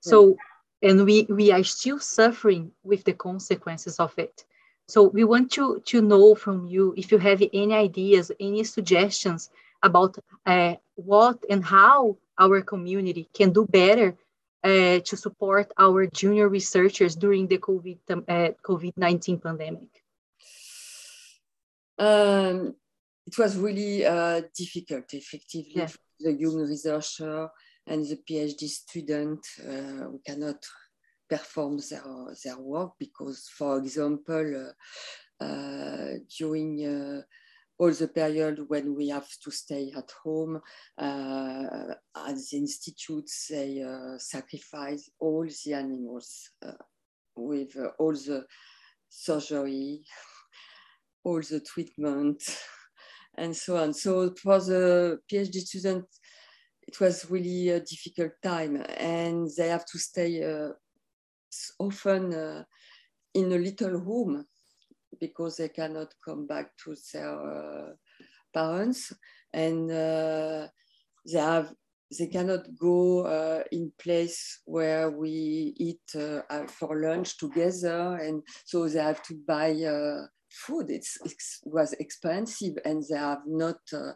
So, 0.02 0.38
and 0.82 1.06
we 1.06 1.26
we 1.30 1.52
are 1.52 1.64
still 1.64 2.00
suffering 2.00 2.72
with 2.84 3.04
the 3.04 3.14
consequences 3.14 4.00
of 4.00 4.14
it. 4.18 4.46
So 4.88 5.04
we 5.04 5.24
want 5.24 5.52
to, 5.54 5.82
to 5.86 6.02
know 6.02 6.36
from 6.36 6.68
you 6.68 6.94
if 6.98 7.12
you 7.12 7.18
have 7.18 7.42
any 7.54 7.74
ideas, 7.74 8.32
any 8.40 8.64
suggestions 8.64 9.50
about 9.82 10.18
uh, 10.46 10.76
what 10.96 11.44
and 11.50 11.64
how 11.64 12.18
our 12.38 12.62
community 12.62 13.30
can 13.34 13.52
do 13.54 13.66
better 13.66 14.18
uh, 14.64 15.00
to 15.00 15.18
support 15.18 15.72
our 15.78 16.08
junior 16.08 16.48
researchers 16.50 17.16
during 17.16 17.48
the 17.48 17.58
COVID, 17.58 17.98
uh, 18.10 18.52
COVID-19 18.66 19.42
pandemic? 19.42 20.04
Um, 21.98 22.76
it 23.26 23.38
was 23.38 23.58
really 23.58 24.06
uh, 24.06 24.42
difficult, 24.56 25.14
effectively, 25.14 25.74
yeah. 25.76 25.90
the 26.20 26.34
young 26.34 26.58
researcher 26.58 27.50
and 27.88 28.06
the 28.06 28.18
PhD 28.18 28.68
student. 28.68 29.46
Uh, 29.62 30.10
we 30.10 30.20
cannot 30.26 30.66
perform 31.38 31.80
their, 31.90 32.04
their 32.44 32.60
work 32.60 32.92
because, 33.00 33.50
for 33.58 33.78
example, 33.78 34.72
uh, 35.42 35.44
uh, 35.44 36.14
during 36.38 36.72
uh, 36.86 37.22
all 37.80 37.92
the 37.92 38.08
period 38.08 38.60
when 38.68 38.96
we 38.96 39.10
have 39.10 39.28
to 39.44 39.52
stay 39.52 39.92
at 39.98 40.10
home 40.24 40.62
uh, 40.98 41.94
at 42.28 42.36
the 42.36 42.58
institutes 42.58 43.48
they 43.50 43.82
uh, 43.82 44.18
sacrifice 44.18 45.10
all 45.20 45.46
the 45.66 45.74
animals 45.74 46.52
uh, 46.66 46.72
with 47.36 47.76
all 47.98 48.14
the 48.14 48.46
surgery 49.10 50.02
all 51.24 51.42
the 51.42 51.62
treatment 51.62 52.42
and 53.38 53.56
so 53.56 53.78
on. 53.78 53.94
So 53.94 54.34
for 54.36 54.60
the 54.60 55.20
phd 55.32 55.56
student 55.56 56.06
it 56.88 57.00
was 57.00 57.30
really 57.30 57.70
a 57.70 57.80
difficult 57.80 58.34
time 58.44 58.76
and 58.98 59.50
they 59.58 59.70
have 59.70 59.86
to 59.86 59.98
stay 59.98 60.42
often 61.80 62.34
uh, 62.34 62.64
in 63.34 63.52
a 63.52 63.58
little 63.58 63.92
room 63.92 64.46
because 65.20 65.58
they 65.58 65.70
cannot 65.70 66.14
come 66.24 66.48
back 66.48 66.76
to 66.84 66.96
their 67.14 67.40
uh, 67.40 67.94
parents. 68.54 69.14
And 69.54 69.92
uh, 69.92 70.68
they 71.32 71.40
have 71.40 71.74
they 72.18 72.28
cannot 72.28 72.66
go 72.78 73.26
uh, 73.26 73.64
in 73.72 73.92
place 73.98 74.62
where 74.66 75.10
we 75.10 75.74
eat 75.78 76.02
uh, 76.16 76.42
for 76.68 77.02
lunch 77.02 77.38
together. 77.38 78.18
And 78.18 78.44
so 78.66 78.88
they 78.88 79.00
have 79.02 79.24
to 79.24 79.36
buy 79.48 79.72
uh, 79.72 80.28
food 80.54 80.90
it's, 80.90 81.18
it 81.26 81.34
was 81.66 81.94
expensive 81.94 82.78
and 82.86 83.04
they 83.10 83.18
have 83.18 83.42
not 83.48 83.80
uh, 83.94 84.12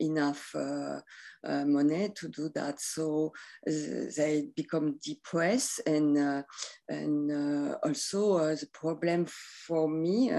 enough 0.00 0.50
uh, 0.54 1.00
uh, 1.46 1.64
money 1.66 2.08
to 2.14 2.28
do 2.28 2.48
that. 2.54 2.80
So 2.80 3.32
they 3.64 4.46
become 4.56 4.98
depressed 5.04 5.80
and 5.86 6.16
uh, 6.16 6.42
and 6.88 7.30
uh, 7.30 7.76
also 7.84 8.38
uh, 8.38 8.54
the 8.54 8.68
problem 8.72 9.26
for 9.66 9.88
me 9.88 10.30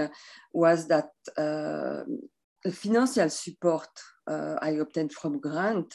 was 0.52 0.88
that 0.88 1.10
the 1.36 2.72
financial 2.72 3.30
support 3.30 3.88
I 4.26 4.70
obtained 4.80 5.12
from 5.12 5.40
grant 5.40 5.94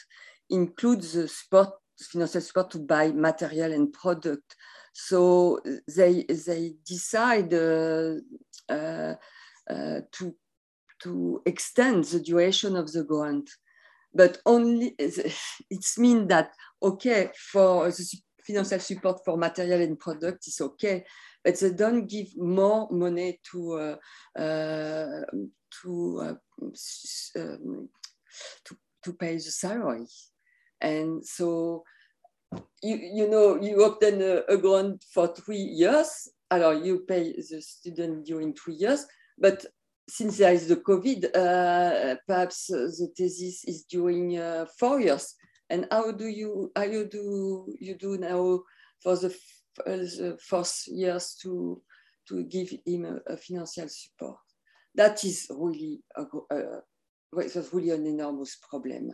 includes 0.50 1.14
the 1.14 1.28
support 1.28 1.74
financial 2.00 2.42
support 2.42 2.72
to 2.72 2.80
buy 2.80 3.12
material 3.12 3.74
and 3.74 3.92
product. 3.92 4.56
So 4.94 5.60
they 5.96 6.24
they 6.24 6.74
decide 6.86 7.54
uh, 7.54 8.16
uh, 8.70 9.16
to, 9.70 10.36
to 11.04 11.42
extend 11.46 12.06
the 12.06 12.20
duration 12.20 12.76
of 12.76 12.92
the 12.92 13.04
grant. 13.04 13.50
But 14.14 14.40
only 14.46 14.96
it's 15.00 15.98
mean 15.98 16.28
that, 16.28 16.52
okay, 16.82 17.32
for 17.36 17.90
the 17.90 18.20
financial 18.46 18.80
support 18.80 19.24
for 19.24 19.38
material 19.38 19.82
and 19.82 20.00
product 20.00 20.48
is 20.48 20.60
okay, 20.62 21.06
but 21.44 21.60
they 21.60 21.72
don't 21.72 22.08
give 22.08 22.36
more 22.38 22.90
money 22.92 23.40
to, 23.52 23.98
uh, 24.38 24.40
uh, 24.40 25.22
to, 25.82 26.20
uh, 26.22 27.40
um, 27.40 27.90
to, 28.66 28.78
to 29.04 29.14
pay 29.14 29.36
the 29.36 29.42
salary. 29.42 30.08
And 30.82 31.26
so, 31.26 31.84
you, 32.82 32.96
you 32.96 33.30
know, 33.30 33.62
you 33.62 33.84
obtain 33.84 34.22
a, 34.22 34.42
a 34.50 34.58
grant 34.58 35.04
for 35.14 35.28
three 35.28 35.58
years, 35.58 36.30
alors 36.50 36.84
you 36.84 37.00
pay 37.08 37.34
the 37.34 37.62
student 37.62 38.26
during 38.26 38.54
three 38.54 38.76
years, 38.76 39.06
but 39.40 39.66
since 40.10 40.38
there 40.38 40.54
is 40.54 40.68
the 40.68 40.78
COVID, 40.78 41.26
uh, 41.36 42.16
perhaps 42.28 42.68
the 42.68 43.12
thesis 43.16 43.64
is 43.66 43.84
during 43.84 44.38
uh, 44.38 44.66
four 44.78 45.00
years. 45.00 45.36
And 45.70 45.88
how 45.92 46.12
do 46.12 46.28
you 46.28 46.72
how 46.76 46.84
you 46.84 47.06
do 47.06 47.68
you 47.80 47.96
do 47.96 48.18
now 48.18 48.62
for 49.04 49.16
the, 49.16 49.36
the 49.86 50.38
first 50.42 50.88
years 50.88 51.36
to 51.44 51.82
to 52.28 52.44
give 52.44 52.74
him 52.86 53.06
a, 53.06 53.34
a 53.34 53.38
financial 53.38 53.88
support? 53.88 54.40
That 54.96 55.24
is 55.24 55.48
really 55.52 56.02
a, 56.16 56.24
a, 56.52 56.58
it 57.38 57.56
was 57.56 57.70
really 57.72 57.92
an 57.92 58.08
enormous 58.08 58.58
problem, 58.68 59.12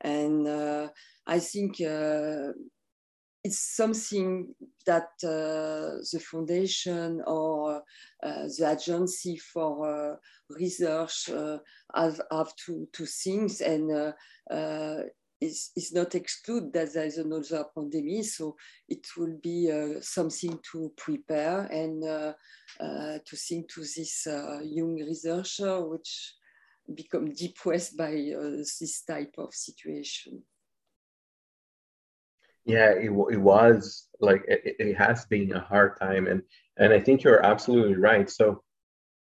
and 0.00 0.48
uh, 0.48 0.88
I 1.26 1.38
think 1.40 1.78
uh, 1.82 2.52
it's 3.44 3.76
something 3.76 4.54
that 4.84 5.10
uh, 5.22 6.02
the 6.12 6.20
foundation 6.20 7.22
or 7.26 7.82
uh, 8.22 8.42
the 8.58 8.76
agency 8.76 9.36
for 9.36 10.12
uh, 10.12 10.16
research 10.50 11.30
uh, 11.30 11.58
have, 11.94 12.20
have 12.32 12.54
to, 12.66 12.88
to 12.92 13.06
think 13.06 13.52
and 13.64 13.92
uh, 13.92 14.12
uh, 14.52 15.02
is, 15.40 15.70
is 15.76 15.92
not 15.92 16.14
excluded 16.16 16.72
that 16.72 16.92
there 16.92 17.06
is 17.06 17.18
another 17.18 17.64
pandemic. 17.74 18.24
So 18.24 18.56
it 18.88 19.06
will 19.16 19.38
be 19.40 19.70
something 20.00 20.58
to 20.72 20.92
prepare 20.96 21.60
and 21.66 22.02
to 22.02 23.36
think 23.36 23.70
to 23.72 23.80
this 23.80 24.26
young 24.64 24.96
researcher 24.96 25.86
which 25.86 26.34
become 26.92 27.32
depressed 27.32 27.96
by 27.96 28.10
this 28.10 29.04
type 29.06 29.34
of 29.38 29.54
situation 29.54 30.42
yeah 32.68 32.90
it, 32.90 33.10
it 33.30 33.40
was 33.40 34.06
like 34.20 34.44
it, 34.46 34.76
it 34.78 34.94
has 34.96 35.24
been 35.26 35.52
a 35.52 35.60
hard 35.60 35.98
time 35.98 36.26
and 36.26 36.42
and 36.76 36.92
i 36.92 37.00
think 37.00 37.22
you're 37.22 37.44
absolutely 37.44 37.96
right 37.96 38.30
so 38.30 38.62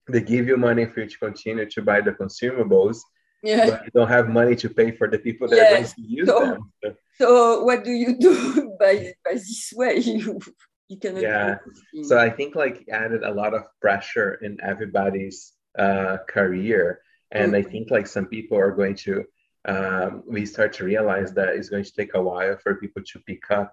they 0.09 0.20
give 0.20 0.46
you 0.46 0.57
money 0.57 0.87
for 0.87 1.00
you 1.00 1.09
to 1.09 1.18
continue 1.18 1.68
to 1.68 1.83
buy 1.83 2.00
the 2.00 2.12
consumables 2.12 3.00
yeah. 3.42 3.70
but 3.70 3.85
you 3.85 3.90
don't 3.94 4.09
have 4.09 4.28
money 4.28 4.55
to 4.55 4.70
pay 4.70 4.92
for 4.92 5.09
the 5.09 5.18
people 5.18 5.48
that 5.48 5.57
yes. 5.57 5.66
are 5.66 5.74
going 5.74 5.87
to 5.87 6.02
use 6.02 6.28
so, 6.28 6.40
them 6.40 6.72
so. 6.83 6.94
so, 7.18 7.64
what 7.64 7.85
do 7.85 7.90
you 7.90 8.16
do 8.18 8.76
by, 8.81 9.12
by 9.24 9.35
this 9.35 9.72
way 9.74 9.96
you, 9.98 10.40
you 10.88 10.98
can 10.98 11.16
yeah 11.16 11.57
so 12.05 12.18
i 12.18 12.31
think 12.31 12.55
like 12.55 12.87
added 12.90 13.24
a 13.24 13.35
lot 13.35 13.55
of 13.55 13.62
pressure 13.81 14.35
in 14.35 14.57
everybody's 14.62 15.52
uh, 15.78 16.18
career 16.28 17.00
and 17.33 17.52
mm-hmm. 17.52 17.66
i 17.66 17.70
think 17.70 17.90
like 17.90 18.07
some 18.07 18.26
people 18.26 18.59
are 18.59 18.72
going 18.72 18.94
to 18.94 19.24
um, 19.64 20.22
we 20.27 20.46
start 20.46 20.72
to 20.75 20.85
realize 20.85 21.33
that 21.35 21.51
it's 21.51 21.68
going 21.68 21.85
to 21.85 21.92
take 21.92 22.14
a 22.14 22.22
while 22.22 22.57
for 22.57 22.75
people 22.77 23.03
to 23.03 23.20
pick 23.20 23.51
up 23.51 23.72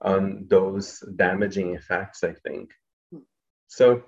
on 0.00 0.46
those 0.48 1.00
damaging 1.16 1.74
effects, 1.74 2.22
I 2.22 2.32
think. 2.32 2.70
So, 3.68 4.04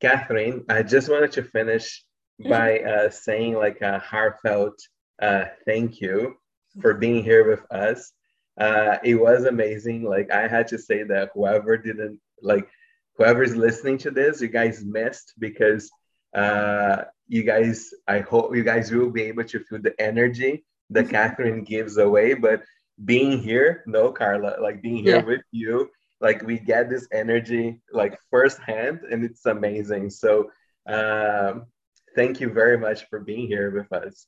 Catherine, 0.00 0.64
I 0.68 0.82
just 0.82 1.10
wanted 1.10 1.32
to 1.32 1.42
finish 1.42 2.04
by 2.48 2.80
uh, 2.80 3.10
saying 3.10 3.54
like 3.54 3.80
a 3.80 3.98
heartfelt 3.98 4.78
uh, 5.20 5.44
thank 5.64 6.00
you 6.00 6.36
for 6.80 6.94
being 6.94 7.22
here 7.22 7.48
with 7.48 7.64
us. 7.70 8.12
Uh, 8.58 8.98
it 9.04 9.14
was 9.14 9.44
amazing. 9.44 10.02
Like 10.04 10.30
I 10.30 10.48
had 10.48 10.68
to 10.68 10.78
say 10.78 11.02
that 11.04 11.30
whoever 11.34 11.76
didn't 11.76 12.20
like 12.42 12.68
whoever's 13.16 13.56
listening 13.56 13.98
to 13.98 14.10
this, 14.10 14.40
you 14.40 14.48
guys 14.48 14.84
missed 14.84 15.34
because 15.38 15.90
uh, 16.34 17.04
you 17.28 17.42
guys, 17.42 17.90
I 18.06 18.20
hope 18.20 18.54
you 18.54 18.64
guys 18.64 18.90
will 18.90 19.10
be 19.10 19.22
able 19.22 19.44
to 19.44 19.60
feel 19.60 19.80
the 19.80 19.94
energy 20.00 20.64
that 20.90 21.04
mm-hmm. 21.04 21.12
Catherine 21.12 21.64
gives 21.64 21.96
away. 21.96 22.34
But 22.34 22.62
being 23.04 23.40
here, 23.40 23.82
no, 23.86 24.12
Karla, 24.12 24.56
like 24.60 24.82
being 24.82 25.02
here 25.02 25.16
yeah. 25.16 25.24
with 25.24 25.42
you, 25.50 25.90
like 26.20 26.42
we 26.42 26.58
get 26.58 26.90
this 26.90 27.06
energy 27.12 27.80
like 27.92 28.18
firsthand, 28.30 29.00
and 29.10 29.24
it's 29.24 29.46
amazing. 29.46 30.10
So, 30.10 30.50
um, 30.86 31.66
thank 32.14 32.40
you 32.40 32.50
very 32.50 32.78
much 32.78 33.08
for 33.08 33.20
being 33.20 33.46
here 33.46 33.70
with 33.70 33.92
us. 33.92 34.26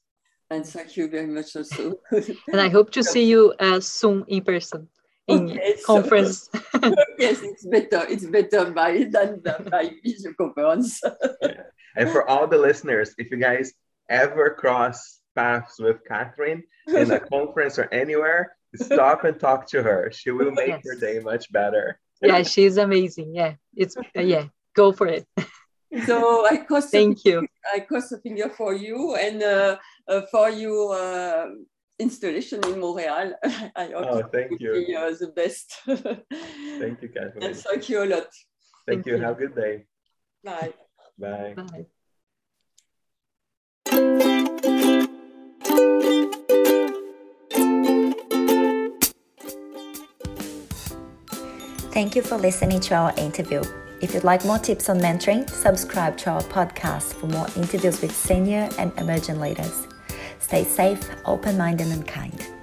And 0.50 0.64
thank 0.64 0.96
you 0.96 1.08
very 1.08 1.26
much 1.26 1.56
also. 1.56 1.94
and 2.10 2.60
I 2.60 2.68
hope 2.68 2.90
to 2.92 3.02
see 3.02 3.24
you 3.24 3.54
uh, 3.58 3.80
soon 3.80 4.24
in 4.28 4.44
person 4.44 4.88
in 5.26 5.50
okay, 5.50 5.74
conference. 5.84 6.48
So, 6.52 6.60
yes, 7.18 7.42
it's 7.42 7.66
better. 7.66 8.06
It's 8.08 8.26
better 8.26 8.70
by 8.70 9.08
than 9.10 9.40
by 9.42 9.90
video 10.04 10.32
conference. 10.38 11.00
yeah. 11.42 11.62
And 11.96 12.10
for 12.10 12.28
all 12.28 12.46
the 12.46 12.58
listeners, 12.58 13.14
if 13.18 13.30
you 13.30 13.38
guys 13.38 13.72
ever 14.08 14.50
cross 14.50 15.20
paths 15.34 15.78
with 15.78 16.04
Catherine 16.06 16.62
in 16.86 17.10
a 17.10 17.20
conference 17.32 17.78
or 17.78 17.92
anywhere, 17.92 18.56
stop 18.74 19.24
and 19.24 19.38
talk 19.38 19.66
to 19.68 19.82
her. 19.82 20.10
She 20.12 20.30
will 20.30 20.50
make 20.50 20.68
yes. 20.68 20.82
your 20.84 20.96
day 20.96 21.18
much 21.20 21.50
better. 21.52 21.98
yeah, 22.22 22.42
she's 22.42 22.76
amazing. 22.76 23.34
Yeah, 23.34 23.54
it's 23.74 23.96
uh, 23.96 24.20
yeah, 24.20 24.46
go 24.74 24.92
for 24.92 25.06
it. 25.06 25.26
So 26.06 26.46
I 26.46 26.56
cross. 26.68 26.90
Thank 26.90 27.24
you. 27.24 27.46
I 27.72 27.80
cross 27.80 28.12
a 28.12 28.18
finger 28.18 28.48
for 28.48 28.74
you 28.74 29.16
and 29.16 29.42
uh, 29.42 29.76
uh, 30.08 30.22
for 30.30 30.50
your 30.50 30.94
uh, 30.94 31.46
installation 31.98 32.64
in 32.64 32.80
Montreal. 32.80 33.32
I 33.76 33.86
hope 33.94 34.06
oh, 34.10 34.22
thank 34.32 34.60
you. 34.60 34.72
Be, 34.72 34.94
uh, 34.94 35.10
the 35.18 35.28
best. 35.28 35.76
thank 35.86 37.02
you, 37.02 37.08
Catherine. 37.08 37.42
And 37.42 37.56
thank 37.56 37.88
you 37.88 38.02
a 38.02 38.06
lot. 38.06 38.30
Thank, 38.86 39.04
thank 39.04 39.06
you. 39.06 39.16
you. 39.16 39.22
Have 39.22 39.36
a 39.36 39.46
good 39.46 39.54
day. 39.54 39.84
Bye. 40.44 40.74
Bye. 41.18 41.54
Bye. 41.56 41.86
Thank 51.92 52.14
you 52.14 52.20
for 52.20 52.36
listening 52.36 52.80
to 52.80 52.94
our 52.94 53.14
interview. 53.16 53.62
If 54.02 54.12
you'd 54.12 54.24
like 54.24 54.44
more 54.44 54.58
tips 54.58 54.90
on 54.90 55.00
mentoring, 55.00 55.48
subscribe 55.48 56.18
to 56.18 56.30
our 56.30 56.42
podcast 56.42 57.14
for 57.14 57.26
more 57.26 57.46
interviews 57.56 58.02
with 58.02 58.14
senior 58.14 58.68
and 58.78 58.92
emerging 58.98 59.40
leaders. 59.40 59.86
Stay 60.38 60.64
safe, 60.64 61.08
open 61.24 61.56
minded, 61.56 61.86
and 61.86 62.06
kind. 62.06 62.55